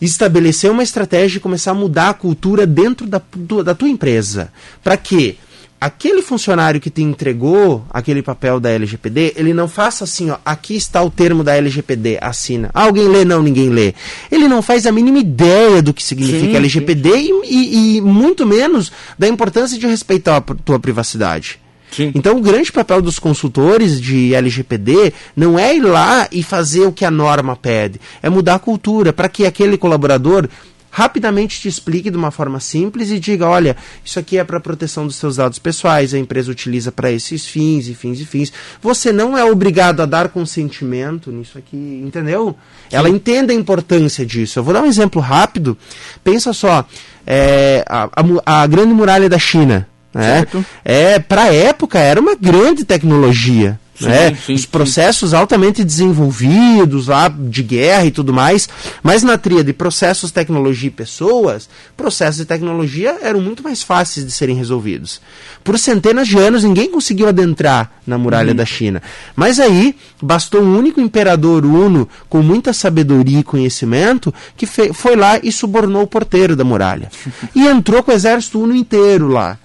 estabelecer 0.00 0.70
uma 0.70 0.82
estratégia 0.82 1.36
e 1.36 1.40
começar 1.40 1.72
a 1.72 1.74
mudar 1.74 2.08
a 2.08 2.14
cultura 2.14 2.66
dentro 2.66 3.06
da, 3.06 3.20
da 3.62 3.74
tua 3.74 3.90
empresa. 3.90 4.50
Para 4.82 4.96
quê? 4.96 5.36
Aquele 5.82 6.22
funcionário 6.22 6.80
que 6.80 6.88
te 6.88 7.02
entregou 7.02 7.84
aquele 7.90 8.22
papel 8.22 8.60
da 8.60 8.70
LGPD, 8.70 9.32
ele 9.34 9.52
não 9.52 9.66
faça 9.66 10.04
assim, 10.04 10.30
ó, 10.30 10.38
aqui 10.44 10.76
está 10.76 11.02
o 11.02 11.10
termo 11.10 11.42
da 11.42 11.56
LGPD, 11.56 12.18
assina. 12.20 12.70
Ah, 12.72 12.84
alguém 12.84 13.08
lê? 13.08 13.24
Não, 13.24 13.42
ninguém 13.42 13.68
lê. 13.68 13.92
Ele 14.30 14.46
não 14.46 14.62
faz 14.62 14.86
a 14.86 14.92
mínima 14.92 15.18
ideia 15.18 15.82
do 15.82 15.92
que 15.92 16.00
significa 16.00 16.52
sim, 16.52 16.56
LGPD 16.56 17.10
sim. 17.10 17.42
E, 17.44 17.56
e, 17.56 17.96
e, 17.96 18.00
muito 18.00 18.46
menos 18.46 18.92
da 19.18 19.26
importância 19.26 19.76
de 19.76 19.84
respeitar 19.88 20.36
a 20.36 20.40
tua 20.40 20.78
privacidade. 20.78 21.58
Sim. 21.90 22.12
Então, 22.14 22.38
o 22.38 22.40
grande 22.40 22.70
papel 22.70 23.02
dos 23.02 23.18
consultores 23.18 24.00
de 24.00 24.34
LGPD 24.34 25.12
não 25.36 25.58
é 25.58 25.76
ir 25.76 25.82
lá 25.82 26.28
e 26.30 26.44
fazer 26.44 26.86
o 26.86 26.92
que 26.92 27.04
a 27.04 27.10
norma 27.10 27.56
pede, 27.56 28.00
é 28.22 28.30
mudar 28.30 28.54
a 28.54 28.58
cultura 28.58 29.12
para 29.12 29.28
que 29.28 29.44
aquele 29.44 29.76
colaborador 29.76 30.48
rapidamente 30.92 31.58
te 31.58 31.68
explique 31.68 32.10
de 32.10 32.16
uma 32.16 32.30
forma 32.30 32.60
simples 32.60 33.10
e 33.10 33.18
diga: 33.18 33.48
olha, 33.48 33.76
isso 34.04 34.18
aqui 34.18 34.36
é 34.36 34.44
para 34.44 34.60
proteção 34.60 35.06
dos 35.06 35.16
seus 35.16 35.36
dados 35.36 35.58
pessoais, 35.58 36.12
a 36.12 36.18
empresa 36.18 36.52
utiliza 36.52 36.92
para 36.92 37.10
esses 37.10 37.46
fins 37.46 37.88
e 37.88 37.94
fins 37.94 38.20
e 38.20 38.26
fins. 38.26 38.52
Você 38.80 39.10
não 39.10 39.36
é 39.36 39.42
obrigado 39.42 40.02
a 40.02 40.06
dar 40.06 40.28
consentimento 40.28 41.32
nisso 41.32 41.56
aqui, 41.56 42.02
entendeu? 42.04 42.54
Sim. 42.90 42.96
Ela 42.96 43.08
entende 43.08 43.52
a 43.52 43.56
importância 43.56 44.24
disso. 44.24 44.58
Eu 44.58 44.62
vou 44.62 44.74
dar 44.74 44.82
um 44.82 44.86
exemplo 44.86 45.20
rápido. 45.20 45.76
Pensa 46.22 46.52
só: 46.52 46.86
é, 47.26 47.82
a, 47.88 48.10
a, 48.44 48.62
a 48.62 48.66
grande 48.66 48.92
muralha 48.92 49.28
da 49.28 49.38
China. 49.38 49.88
Né? 50.14 50.46
É, 50.84 51.18
para 51.18 51.44
a 51.44 51.54
época 51.54 51.98
era 51.98 52.20
uma 52.20 52.34
grande 52.34 52.84
tecnologia. 52.84 53.80
Sim, 53.94 54.08
né? 54.08 54.34
sim, 54.34 54.54
os 54.54 54.64
processos 54.64 55.30
sim. 55.30 55.36
altamente 55.36 55.84
desenvolvidos 55.84 57.08
lá 57.08 57.28
de 57.28 57.62
guerra 57.62 58.06
e 58.06 58.10
tudo 58.10 58.32
mais, 58.32 58.68
mas 59.02 59.22
na 59.22 59.36
tria 59.36 59.62
de 59.62 59.72
processos, 59.72 60.30
tecnologia 60.30 60.88
e 60.88 60.90
pessoas, 60.90 61.68
processos 61.96 62.38
de 62.38 62.44
tecnologia 62.46 63.18
eram 63.20 63.40
muito 63.40 63.62
mais 63.62 63.82
fáceis 63.82 64.24
de 64.24 64.32
serem 64.32 64.56
resolvidos. 64.56 65.20
Por 65.62 65.78
centenas 65.78 66.26
de 66.26 66.38
anos 66.38 66.64
ninguém 66.64 66.90
conseguiu 66.90 67.28
adentrar 67.28 67.92
na 68.06 68.16
muralha 68.16 68.50
uhum. 68.50 68.56
da 68.56 68.64
China, 68.64 69.02
mas 69.36 69.60
aí 69.60 69.94
bastou 70.20 70.62
um 70.62 70.76
único 70.76 71.00
imperador 71.00 71.64
uno 71.64 72.08
com 72.28 72.42
muita 72.42 72.72
sabedoria 72.72 73.40
e 73.40 73.44
conhecimento 73.44 74.32
que 74.56 74.66
foi 74.66 75.16
lá 75.16 75.38
e 75.42 75.52
subornou 75.52 76.02
o 76.02 76.06
porteiro 76.06 76.56
da 76.56 76.64
muralha 76.64 77.10
e 77.54 77.66
entrou 77.66 78.02
com 78.02 78.10
o 78.10 78.14
exército 78.14 78.60
uno 78.60 78.74
inteiro 78.74 79.28
lá. 79.28 79.58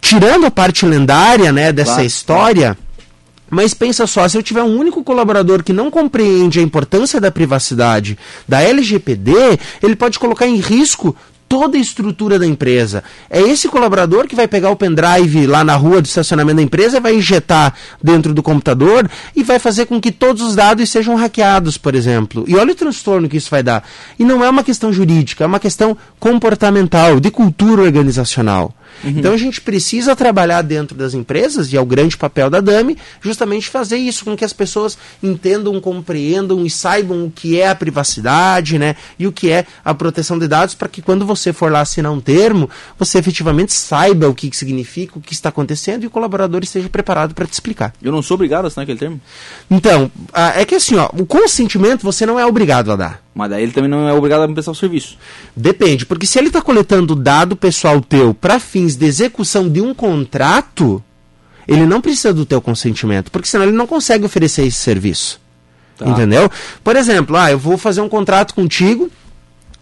Tirando 0.00 0.46
a 0.46 0.50
parte 0.50 0.86
lendária, 0.86 1.52
né, 1.52 1.70
dessa 1.70 1.92
claro, 1.92 2.06
história, 2.06 2.64
claro 2.74 2.83
mas 3.54 3.72
pensa 3.72 4.06
só, 4.06 4.28
se 4.28 4.36
eu 4.36 4.42
tiver 4.42 4.62
um 4.62 4.76
único 4.76 5.04
colaborador 5.04 5.62
que 5.62 5.72
não 5.72 5.90
compreende 5.90 6.58
a 6.58 6.62
importância 6.62 7.20
da 7.20 7.30
privacidade 7.30 8.18
da 8.48 8.60
LGPD, 8.60 9.32
ele 9.82 9.94
pode 9.96 10.18
colocar 10.18 10.46
em 10.46 10.56
risco 10.56 11.16
toda 11.48 11.76
a 11.76 11.80
estrutura 11.80 12.36
da 12.36 12.46
empresa. 12.46 13.04
É 13.30 13.40
esse 13.40 13.68
colaborador 13.68 14.26
que 14.26 14.34
vai 14.34 14.48
pegar 14.48 14.70
o 14.70 14.76
pendrive 14.76 15.46
lá 15.46 15.62
na 15.62 15.76
rua 15.76 16.02
do 16.02 16.06
estacionamento 16.06 16.56
da 16.56 16.62
empresa, 16.62 16.98
vai 16.98 17.14
injetar 17.14 17.74
dentro 18.02 18.34
do 18.34 18.42
computador 18.42 19.08
e 19.36 19.44
vai 19.44 19.60
fazer 19.60 19.86
com 19.86 20.00
que 20.00 20.10
todos 20.10 20.42
os 20.42 20.56
dados 20.56 20.90
sejam 20.90 21.14
hackeados, 21.14 21.78
por 21.78 21.94
exemplo. 21.94 22.44
E 22.48 22.56
olha 22.56 22.72
o 22.72 22.74
transtorno 22.74 23.28
que 23.28 23.36
isso 23.36 23.50
vai 23.50 23.62
dar. 23.62 23.84
E 24.18 24.24
não 24.24 24.44
é 24.44 24.50
uma 24.50 24.64
questão 24.64 24.92
jurídica, 24.92 25.44
é 25.44 25.46
uma 25.46 25.60
questão 25.60 25.96
comportamental, 26.18 27.20
de 27.20 27.30
cultura 27.30 27.82
organizacional. 27.82 28.74
Uhum. 29.02 29.10
Então 29.10 29.32
a 29.32 29.36
gente 29.36 29.60
precisa 29.60 30.14
trabalhar 30.14 30.62
dentro 30.62 30.96
das 30.96 31.14
empresas, 31.14 31.72
e 31.72 31.76
é 31.76 31.80
o 31.80 31.86
grande 31.86 32.16
papel 32.16 32.48
da 32.48 32.60
DAMI, 32.60 32.96
justamente 33.20 33.68
fazer 33.68 33.96
isso 33.96 34.24
com 34.24 34.36
que 34.36 34.44
as 34.44 34.52
pessoas 34.52 34.96
entendam, 35.22 35.80
compreendam 35.80 36.64
e 36.64 36.70
saibam 36.70 37.24
o 37.24 37.30
que 37.30 37.60
é 37.60 37.68
a 37.68 37.74
privacidade, 37.74 38.78
né? 38.78 38.96
E 39.18 39.26
o 39.26 39.32
que 39.32 39.50
é 39.50 39.66
a 39.84 39.94
proteção 39.94 40.38
de 40.38 40.46
dados, 40.46 40.74
para 40.74 40.88
que 40.88 41.02
quando 41.02 41.26
você 41.26 41.52
for 41.52 41.70
lá 41.70 41.80
assinar 41.80 42.12
um 42.12 42.20
termo, 42.20 42.68
você 42.98 43.18
efetivamente 43.18 43.72
saiba 43.72 44.28
o 44.28 44.34
que, 44.34 44.50
que 44.50 44.56
significa, 44.56 45.18
o 45.18 45.20
que 45.20 45.32
está 45.32 45.48
acontecendo 45.48 46.04
e 46.04 46.06
o 46.06 46.10
colaborador 46.10 46.62
esteja 46.62 46.88
preparado 46.88 47.34
para 47.34 47.46
te 47.46 47.52
explicar. 47.52 47.92
Eu 48.02 48.12
não 48.12 48.22
sou 48.22 48.34
obrigado 48.34 48.64
a 48.64 48.68
assinar 48.68 48.84
aquele 48.84 48.98
termo? 48.98 49.20
Então, 49.70 50.10
é 50.54 50.64
que 50.64 50.74
assim, 50.74 50.96
ó, 50.96 51.08
o 51.14 51.26
consentimento 51.26 52.02
você 52.02 52.26
não 52.26 52.38
é 52.38 52.46
obrigado 52.46 52.92
a 52.92 52.96
dar. 52.96 53.24
Mas 53.34 53.50
daí 53.50 53.64
ele 53.64 53.72
também 53.72 53.90
não 53.90 54.08
é 54.08 54.12
obrigado 54.12 54.42
a 54.42 54.48
prestar 54.48 54.70
o 54.70 54.74
serviço. 54.76 55.18
Depende, 55.56 56.06
porque 56.06 56.24
se 56.24 56.38
ele 56.38 56.48
está 56.48 56.62
coletando 56.62 57.16
dado 57.16 57.56
pessoal 57.56 58.00
teu 58.00 58.32
para 58.32 58.60
fins 58.84 58.96
de 58.96 59.06
execução 59.06 59.68
de 59.68 59.80
um 59.80 59.94
contrato, 59.94 61.02
ele 61.66 61.86
não 61.86 62.00
precisa 62.00 62.32
do 62.32 62.44
teu 62.44 62.60
consentimento, 62.60 63.30
porque 63.30 63.48
senão 63.48 63.64
ele 63.64 63.76
não 63.76 63.86
consegue 63.86 64.24
oferecer 64.24 64.66
esse 64.66 64.78
serviço. 64.78 65.40
Tá. 65.96 66.06
Entendeu? 66.06 66.50
Por 66.82 66.96
exemplo, 66.96 67.36
ah, 67.36 67.50
eu 67.50 67.58
vou 67.58 67.78
fazer 67.78 68.00
um 68.00 68.08
contrato 68.08 68.54
contigo, 68.54 69.10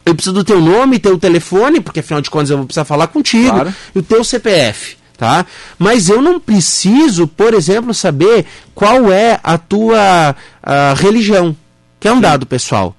eu 0.05 0.15
preciso 0.15 0.35
do 0.35 0.45
teu 0.45 0.61
nome, 0.61 0.99
teu 0.99 1.19
telefone, 1.19 1.81
porque 1.81 2.01
afinal 2.01 2.21
de 2.21 2.31
contas 2.31 2.51
eu 2.51 2.57
vou 2.59 2.67
precisar 2.67 2.85
falar 2.85 3.09
contigo, 3.09 3.51
claro. 3.51 3.75
e 3.95 3.99
o 3.99 4.03
teu 4.03 4.23
CPF. 4.23 4.97
Tá? 5.17 5.47
Mas 5.79 6.09
eu 6.09 6.21
não 6.21 6.41
preciso, 6.41 7.29
por 7.29 7.55
exemplo, 7.55 7.95
saber 7.95 8.45
qual 8.75 9.13
é 9.13 9.39
a 9.43 9.57
tua 9.57 10.35
a 10.61 10.95
religião, 10.95 11.57
que 12.01 12.09
é 12.09 12.13
um 12.13 12.17
Sim. 12.17 12.23
dado 12.23 12.47
pessoal. 12.47 12.97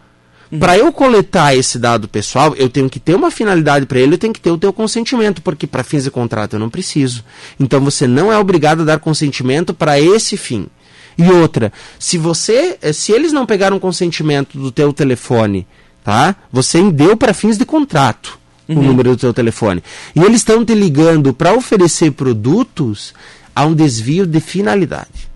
Uhum. 0.53 0.59
Para 0.59 0.77
eu 0.77 0.93
coletar 0.93 1.55
esse 1.55 1.79
dado 1.79 2.07
pessoal, 2.07 2.53
eu 2.55 2.69
tenho 2.69 2.87
que 2.87 2.99
ter 2.99 3.15
uma 3.15 3.31
finalidade 3.31 3.87
para 3.87 3.99
ele, 3.99 4.13
eu 4.13 4.17
tenho 4.19 4.33
que 4.33 4.39
ter 4.39 4.51
o 4.51 4.57
teu 4.57 4.71
consentimento, 4.71 5.41
porque 5.41 5.65
para 5.65 5.83
fins 5.83 6.03
de 6.03 6.11
contrato 6.11 6.53
eu 6.53 6.59
não 6.59 6.69
preciso. 6.69 7.23
Então 7.59 7.81
você 7.81 8.05
não 8.05 8.31
é 8.31 8.37
obrigado 8.37 8.81
a 8.81 8.85
dar 8.85 8.99
consentimento 8.99 9.73
para 9.73 9.99
esse 9.99 10.37
fim. 10.37 10.67
E 11.17 11.23
outra, 11.23 11.73
se 11.97 12.19
você, 12.19 12.77
eh, 12.81 12.93
se 12.93 13.11
eles 13.11 13.33
não 13.33 13.47
pegaram 13.47 13.79
consentimento 13.79 14.57
do 14.57 14.71
teu 14.71 14.93
telefone, 14.93 15.65
tá? 16.03 16.35
Você 16.51 16.81
deu 16.91 17.17
para 17.17 17.33
fins 17.33 17.57
de 17.57 17.65
contrato 17.65 18.37
uhum. 18.67 18.77
o 18.77 18.83
número 18.83 19.11
do 19.11 19.17
teu 19.17 19.33
telefone. 19.33 19.83
E 20.15 20.19
eles 20.19 20.37
estão 20.37 20.63
te 20.63 20.75
ligando 20.75 21.33
para 21.33 21.53
oferecer 21.53 22.11
produtos 22.11 23.13
a 23.55 23.65
um 23.65 23.73
desvio 23.73 24.25
de 24.27 24.39
finalidade. 24.39 25.32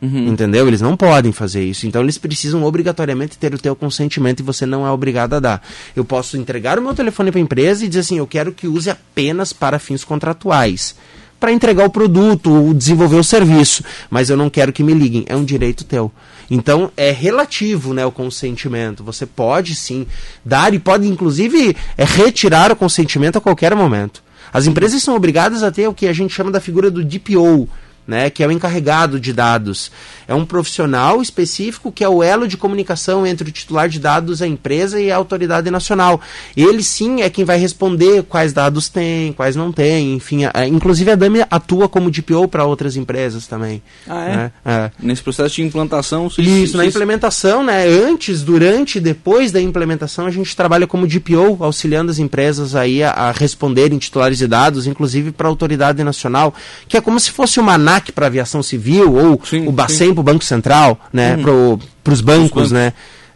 Uhum. 0.00 0.28
Entendeu? 0.28 0.68
Eles 0.68 0.80
não 0.80 0.96
podem 0.96 1.32
fazer 1.32 1.64
isso. 1.64 1.86
Então 1.86 2.02
eles 2.02 2.18
precisam 2.18 2.62
obrigatoriamente 2.64 3.38
ter 3.38 3.54
o 3.54 3.58
teu 3.58 3.74
consentimento 3.74 4.40
e 4.40 4.42
você 4.42 4.66
não 4.66 4.86
é 4.86 4.90
obrigado 4.90 5.34
a 5.34 5.40
dar. 5.40 5.62
Eu 5.94 6.04
posso 6.04 6.36
entregar 6.36 6.78
o 6.78 6.82
meu 6.82 6.94
telefone 6.94 7.30
para 7.30 7.40
a 7.40 7.42
empresa 7.42 7.84
e 7.84 7.88
dizer 7.88 8.00
assim: 8.00 8.18
eu 8.18 8.26
quero 8.26 8.52
que 8.52 8.68
use 8.68 8.90
apenas 8.90 9.52
para 9.52 9.78
fins 9.78 10.04
contratuais. 10.04 10.94
Para 11.38 11.52
entregar 11.52 11.84
o 11.84 11.90
produto 11.90 12.50
ou 12.50 12.72
desenvolver 12.72 13.16
o 13.16 13.24
serviço. 13.24 13.84
Mas 14.08 14.30
eu 14.30 14.36
não 14.36 14.48
quero 14.48 14.72
que 14.72 14.82
me 14.82 14.94
liguem. 14.94 15.24
É 15.28 15.36
um 15.36 15.44
direito 15.44 15.84
teu. 15.84 16.10
Então 16.50 16.90
é 16.96 17.10
relativo 17.10 17.92
né, 17.92 18.06
o 18.06 18.12
consentimento. 18.12 19.04
Você 19.04 19.26
pode 19.26 19.74
sim 19.74 20.06
dar 20.44 20.72
e 20.72 20.78
pode, 20.78 21.06
inclusive, 21.06 21.76
é, 21.96 22.04
retirar 22.04 22.72
o 22.72 22.76
consentimento 22.76 23.36
a 23.36 23.40
qualquer 23.40 23.74
momento. 23.74 24.22
As 24.52 24.66
empresas 24.66 25.02
são 25.02 25.14
obrigadas 25.14 25.62
a 25.62 25.70
ter 25.70 25.88
o 25.88 25.94
que 25.94 26.06
a 26.06 26.12
gente 26.12 26.32
chama 26.32 26.50
da 26.50 26.60
figura 26.60 26.90
do 26.90 27.04
DPO 27.04 27.68
né, 28.06 28.30
que 28.30 28.42
é 28.42 28.46
o 28.46 28.52
encarregado 28.52 29.18
de 29.18 29.32
dados. 29.32 29.90
É 30.28 30.34
um 30.34 30.44
profissional 30.44 31.22
específico 31.22 31.92
que 31.92 32.02
é 32.02 32.08
o 32.08 32.22
elo 32.22 32.48
de 32.48 32.56
comunicação 32.56 33.26
entre 33.26 33.48
o 33.48 33.52
titular 33.52 33.88
de 33.88 33.98
dados, 33.98 34.42
a 34.42 34.46
empresa 34.46 35.00
e 35.00 35.10
a 35.10 35.16
autoridade 35.16 35.70
nacional. 35.70 36.20
Ele 36.56 36.82
sim 36.82 37.22
é 37.22 37.30
quem 37.30 37.44
vai 37.44 37.58
responder 37.58 38.22
quais 38.24 38.52
dados 38.52 38.88
tem, 38.88 39.32
quais 39.32 39.54
não 39.54 39.70
tem, 39.70 40.14
enfim. 40.14 40.42
A, 40.52 40.66
inclusive 40.66 41.10
a 41.10 41.14
DAMI 41.14 41.44
atua 41.50 41.88
como 41.88 42.10
DPO 42.10 42.48
para 42.48 42.64
outras 42.64 42.96
empresas 42.96 43.46
também. 43.46 43.82
Ah, 44.08 44.24
é? 44.24 44.36
Né? 44.36 44.52
é? 44.64 44.90
Nesse 45.00 45.22
processo 45.22 45.54
de 45.56 45.62
implantação... 45.62 46.26
Isso, 46.26 46.40
isso, 46.40 46.76
na 46.76 46.84
implementação, 46.84 47.64
né, 47.64 47.86
antes, 47.86 48.42
durante 48.42 48.98
e 48.98 49.00
depois 49.00 49.52
da 49.52 49.60
implementação, 49.60 50.26
a 50.26 50.30
gente 50.30 50.56
trabalha 50.56 50.86
como 50.86 51.06
DPO, 51.06 51.58
auxiliando 51.60 52.10
as 52.10 52.18
empresas 52.18 52.74
aí 52.74 53.02
a, 53.02 53.10
a 53.10 53.32
responderem 53.32 53.98
titulares 53.98 54.38
de 54.38 54.46
dados, 54.46 54.86
inclusive 54.86 55.30
para 55.30 55.46
a 55.46 55.50
autoridade 55.50 56.02
nacional, 56.02 56.54
que 56.88 56.96
é 56.96 57.00
como 57.00 57.18
se 57.20 57.30
fosse 57.30 57.60
uma 57.60 57.74
ANAC 57.74 58.12
para 58.12 58.26
aviação 58.26 58.62
civil 58.62 59.14
ou 59.14 59.40
sim, 59.44 59.66
o 59.66 59.72
Bacen 59.72 60.15
para 60.16 60.20
o 60.20 60.24
Banco 60.34 60.44
Central, 60.44 60.98
né, 61.12 61.36
hum. 61.36 61.78
para 62.02 62.12
os 62.12 62.20
bancos, 62.20 62.72
né. 62.72 62.92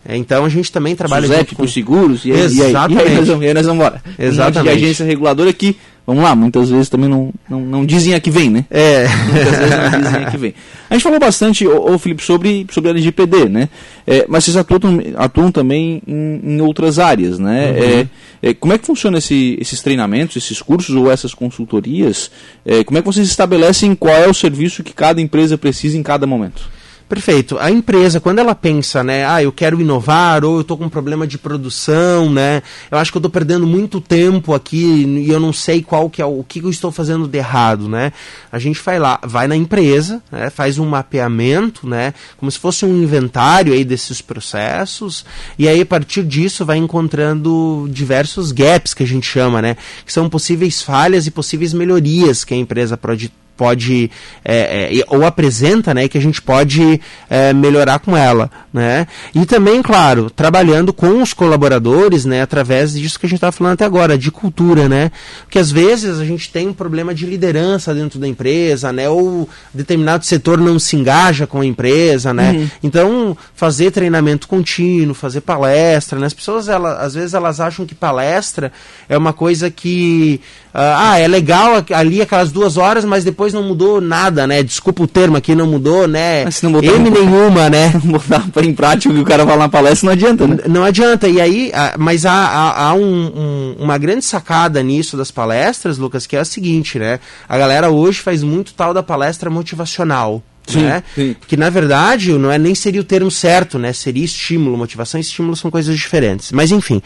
Então 0.08 0.44
a 0.44 0.48
gente 0.48 0.72
também 0.72 0.96
trabalha 0.96 1.26
Suzep, 1.26 1.54
com 1.54 1.68
seguros 1.68 2.24
e 2.24 2.32
aí, 2.32 2.40
Exatamente. 2.40 2.94
E 2.94 3.00
aí, 3.00 3.06
e 3.06 3.10
aí, 3.10 3.16
nós 3.16 3.28
vamos, 3.28 3.44
e 3.44 3.48
aí 3.48 3.54
nós 3.54 3.66
vamos 3.66 3.84
embora. 3.84 4.02
Exatamente. 4.18 4.78
De 4.78 4.84
agência 4.84 5.04
reguladora 5.04 5.52
que, 5.52 5.76
vamos 6.10 6.24
lá, 6.24 6.34
muitas 6.34 6.68
vezes 6.68 6.88
também 6.88 7.08
não, 7.08 7.32
não, 7.48 7.60
não 7.60 7.86
dizem 7.86 8.14
a 8.14 8.20
que 8.20 8.30
vem, 8.30 8.50
né? 8.50 8.66
É. 8.68 9.06
Muitas 9.08 9.58
vezes 9.58 9.92
não 9.92 10.00
dizem 10.00 10.24
a 10.24 10.30
que 10.30 10.36
vem. 10.36 10.54
A 10.88 10.94
gente 10.94 11.02
falou 11.02 11.20
bastante, 11.20 11.66
ô, 11.66 11.94
ô 11.94 11.98
Felipe, 11.98 12.22
sobre, 12.22 12.66
sobre 12.70 12.90
a 12.90 12.92
LGPD, 12.92 13.48
né? 13.48 13.68
É, 14.04 14.26
mas 14.28 14.44
vocês 14.44 14.56
atuam, 14.56 15.00
atuam 15.16 15.52
também 15.52 16.02
em, 16.06 16.40
em 16.42 16.60
outras 16.60 16.98
áreas, 16.98 17.38
né? 17.38 17.70
Uhum. 17.70 18.08
É, 18.42 18.50
é, 18.50 18.54
como 18.54 18.72
é 18.72 18.78
que 18.78 18.86
funciona 18.86 19.18
esse, 19.18 19.56
esses 19.60 19.80
treinamentos, 19.82 20.36
esses 20.36 20.60
cursos 20.60 20.96
ou 20.96 21.10
essas 21.10 21.32
consultorias? 21.32 22.30
É, 22.66 22.82
como 22.82 22.98
é 22.98 23.02
que 23.02 23.06
vocês 23.06 23.28
estabelecem 23.28 23.94
qual 23.94 24.16
é 24.16 24.28
o 24.28 24.34
serviço 24.34 24.82
que 24.82 24.92
cada 24.92 25.20
empresa 25.20 25.56
precisa 25.56 25.96
em 25.96 26.02
cada 26.02 26.26
momento? 26.26 26.68
Perfeito. 27.10 27.58
A 27.58 27.72
empresa, 27.72 28.20
quando 28.20 28.38
ela 28.38 28.54
pensa, 28.54 29.02
né, 29.02 29.26
ah, 29.26 29.42
eu 29.42 29.50
quero 29.50 29.80
inovar, 29.80 30.44
ou 30.44 30.54
eu 30.54 30.60
estou 30.60 30.78
com 30.78 30.84
um 30.84 30.88
problema 30.88 31.26
de 31.26 31.36
produção, 31.36 32.30
né, 32.30 32.62
eu 32.88 32.96
acho 32.98 33.10
que 33.10 33.16
eu 33.16 33.18
estou 33.18 33.30
perdendo 33.32 33.66
muito 33.66 34.00
tempo 34.00 34.54
aqui 34.54 34.84
e 35.26 35.28
eu 35.28 35.40
não 35.40 35.52
sei 35.52 35.82
qual 35.82 36.08
que 36.08 36.22
é 36.22 36.24
o, 36.24 36.44
que 36.44 36.60
eu 36.60 36.70
estou 36.70 36.92
fazendo 36.92 37.26
de 37.26 37.36
errado, 37.36 37.88
né? 37.88 38.12
A 38.52 38.60
gente 38.60 38.80
vai 38.80 39.00
lá, 39.00 39.18
vai 39.24 39.48
na 39.48 39.56
empresa, 39.56 40.22
né, 40.30 40.50
faz 40.50 40.78
um 40.78 40.86
mapeamento, 40.86 41.84
né, 41.84 42.14
como 42.36 42.48
se 42.48 42.60
fosse 42.60 42.84
um 42.84 43.02
inventário 43.02 43.72
aí 43.72 43.84
desses 43.84 44.22
processos, 44.22 45.24
e 45.58 45.66
aí 45.66 45.80
a 45.80 45.86
partir 45.86 46.22
disso 46.22 46.64
vai 46.64 46.76
encontrando 46.76 47.88
diversos 47.90 48.52
gaps 48.52 48.94
que 48.94 49.02
a 49.02 49.06
gente 49.06 49.26
chama, 49.26 49.60
né, 49.60 49.76
que 50.06 50.12
são 50.12 50.28
possíveis 50.28 50.80
falhas 50.80 51.26
e 51.26 51.32
possíveis 51.32 51.72
melhorias 51.72 52.44
que 52.44 52.54
a 52.54 52.56
empresa 52.56 52.96
pode 52.96 53.32
pode 53.60 54.10
é, 54.42 54.88
é, 54.98 55.04
ou 55.08 55.26
apresenta, 55.26 55.92
né, 55.92 56.08
que 56.08 56.16
a 56.16 56.20
gente 56.20 56.40
pode 56.40 56.98
é, 57.28 57.52
melhorar 57.52 57.98
com 57.98 58.16
ela, 58.16 58.50
né? 58.72 59.06
E 59.34 59.44
também, 59.44 59.82
claro, 59.82 60.30
trabalhando 60.30 60.94
com 60.94 61.20
os 61.20 61.34
colaboradores, 61.34 62.24
né, 62.24 62.40
através 62.40 62.94
disso 62.94 63.20
que 63.20 63.26
a 63.26 63.28
gente 63.28 63.36
está 63.36 63.52
falando 63.52 63.74
até 63.74 63.84
agora, 63.84 64.16
de 64.16 64.30
cultura, 64.30 64.88
né? 64.88 65.12
Porque 65.42 65.58
às 65.58 65.70
vezes 65.70 66.18
a 66.18 66.24
gente 66.24 66.50
tem 66.50 66.68
um 66.68 66.72
problema 66.72 67.14
de 67.14 67.26
liderança 67.26 67.92
dentro 67.92 68.18
da 68.18 68.26
empresa, 68.26 68.94
né? 68.94 69.10
Ou 69.10 69.46
determinado 69.74 70.24
setor 70.24 70.56
não 70.56 70.78
se 70.78 70.96
engaja 70.96 71.46
com 71.46 71.60
a 71.60 71.66
empresa, 71.66 72.32
né? 72.32 72.52
Uhum. 72.52 72.70
Então, 72.82 73.36
fazer 73.54 73.90
treinamento 73.90 74.48
contínuo, 74.48 75.14
fazer 75.14 75.42
palestra, 75.42 76.18
né? 76.18 76.24
As 76.24 76.32
pessoas, 76.32 76.66
elas, 76.66 76.98
às 76.98 77.12
vezes, 77.12 77.34
elas 77.34 77.60
acham 77.60 77.84
que 77.84 77.94
palestra 77.94 78.72
é 79.06 79.18
uma 79.18 79.34
coisa 79.34 79.70
que 79.70 80.40
ah, 80.72 81.18
é 81.18 81.26
legal 81.26 81.84
ali 81.92 82.22
aquelas 82.22 82.52
duas 82.52 82.76
horas, 82.76 83.04
mas 83.04 83.24
depois 83.24 83.49
não 83.52 83.62
mudou 83.62 84.00
nada, 84.00 84.46
né? 84.46 84.62
Desculpa 84.62 85.02
o 85.02 85.06
termo 85.06 85.36
aqui, 85.36 85.54
não 85.54 85.66
mudou, 85.66 86.06
né? 86.06 86.44
Mas 86.44 86.62
não 86.62 86.72
botar 86.72 86.86
M 86.86 87.10
nenhuma, 87.10 87.70
né? 87.70 87.92
botar 88.04 88.64
em 88.64 88.74
prática 88.74 89.12
o 89.12 89.16
que 89.16 89.22
o 89.22 89.24
cara 89.24 89.44
fala 89.44 89.58
na 89.58 89.68
palestra 89.68 90.06
não 90.06 90.12
adianta, 90.12 90.46
né? 90.46 90.56
Não 90.68 90.84
adianta. 90.84 91.28
E 91.28 91.40
aí, 91.40 91.72
mas 91.98 92.26
há, 92.26 92.32
há, 92.32 92.88
há 92.88 92.94
um, 92.94 93.02
um, 93.02 93.76
uma 93.78 93.98
grande 93.98 94.24
sacada 94.24 94.82
nisso 94.82 95.16
das 95.16 95.30
palestras, 95.30 95.98
Lucas, 95.98 96.26
que 96.26 96.36
é 96.36 96.40
a 96.40 96.44
seguinte, 96.44 96.98
né? 96.98 97.20
A 97.48 97.58
galera 97.58 97.90
hoje 97.90 98.20
faz 98.20 98.42
muito 98.42 98.74
tal 98.74 98.94
da 98.94 99.02
palestra 99.02 99.50
motivacional. 99.50 100.42
Sim, 100.66 100.82
né? 100.82 101.02
Sim. 101.14 101.34
Que 101.46 101.56
na 101.56 101.70
verdade 101.70 102.32
não 102.32 102.50
é 102.50 102.58
nem 102.58 102.74
seria 102.74 103.00
o 103.00 103.04
termo 103.04 103.30
certo, 103.30 103.78
né? 103.78 103.92
Seria 103.92 104.24
estímulo, 104.24 104.76
motivação 104.76 105.18
e 105.18 105.22
estímulo 105.22 105.56
são 105.56 105.70
coisas 105.70 105.96
diferentes. 105.96 106.52
Mas 106.52 106.70
enfim, 106.70 107.02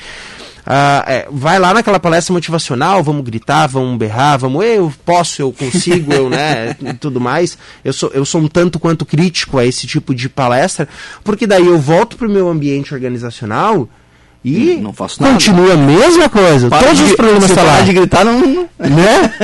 ah, 0.67 1.05
é, 1.07 1.29
vai 1.31 1.59
lá 1.59 1.75
naquela 1.75 2.01
palestra 2.01 2.33
motivacional, 2.33 3.03
vamos 3.03 3.23
gritar, 3.23 3.67
vamos 3.67 3.99
berrar, 3.99 4.39
vamos, 4.39 4.65
eu 4.65 4.93
posso, 5.05 5.43
eu 5.43 5.53
consigo, 5.53 6.13
eu, 6.13 6.31
né, 6.31 6.75
e 6.81 6.95
tudo 6.99 7.21
mais. 7.21 7.59
Eu 7.85 7.93
sou, 7.93 8.11
eu 8.15 8.25
sou 8.25 8.41
um 8.41 8.49
tanto 8.49 8.79
quanto 8.79 9.05
crítico 9.05 9.59
a 9.59 9.67
esse 9.67 9.87
tipo 9.87 10.15
de 10.15 10.29
palestra, 10.29 10.89
porque 11.23 11.47
daí 11.47 11.67
eu 11.67 11.79
volto 11.79 12.17
para 12.17 12.27
o 12.27 12.31
meu 12.31 12.49
ambiente 12.49 12.95
organizacional 12.95 13.89
e 14.43 14.77
não 14.77 14.93
faço 14.93 15.23
nada. 15.23 15.33
continua 15.35 15.73
a 15.73 15.77
mesma 15.77 16.29
coisa. 16.29 16.69
Para 16.69 16.83
Todos 16.87 16.99
de, 16.99 17.05
os 17.05 17.13
problemas 17.15 17.45
estão 17.45 17.65
lá. 17.65 17.81
de 17.81 17.93
gritar, 17.93 18.25
não, 18.25 18.69
né? 18.79 19.35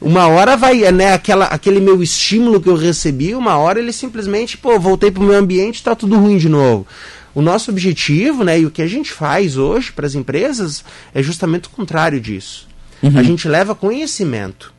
uma 0.00 0.26
hora 0.26 0.56
vai, 0.56 0.90
né, 0.92 1.12
aquela, 1.12 1.46
aquele 1.46 1.80
meu 1.80 2.02
estímulo 2.02 2.60
que 2.60 2.68
eu 2.68 2.76
recebi, 2.76 3.34
uma 3.34 3.56
hora 3.56 3.78
ele 3.78 3.92
simplesmente, 3.92 4.56
pô, 4.56 4.78
voltei 4.78 5.10
para 5.10 5.22
o 5.22 5.26
meu 5.26 5.38
ambiente, 5.38 5.76
está 5.76 5.94
tudo 5.94 6.18
ruim 6.18 6.36
de 6.36 6.48
novo. 6.48 6.86
O 7.34 7.42
nosso 7.42 7.70
objetivo, 7.70 8.44
né, 8.44 8.60
e 8.60 8.66
o 8.66 8.70
que 8.70 8.82
a 8.82 8.86
gente 8.86 9.12
faz 9.12 9.56
hoje 9.56 9.92
para 9.92 10.06
as 10.06 10.14
empresas 10.14 10.84
é 11.14 11.22
justamente 11.22 11.66
o 11.66 11.70
contrário 11.70 12.20
disso. 12.20 12.66
Uhum. 13.02 13.18
A 13.18 13.22
gente 13.22 13.46
leva 13.46 13.74
conhecimento. 13.74 14.72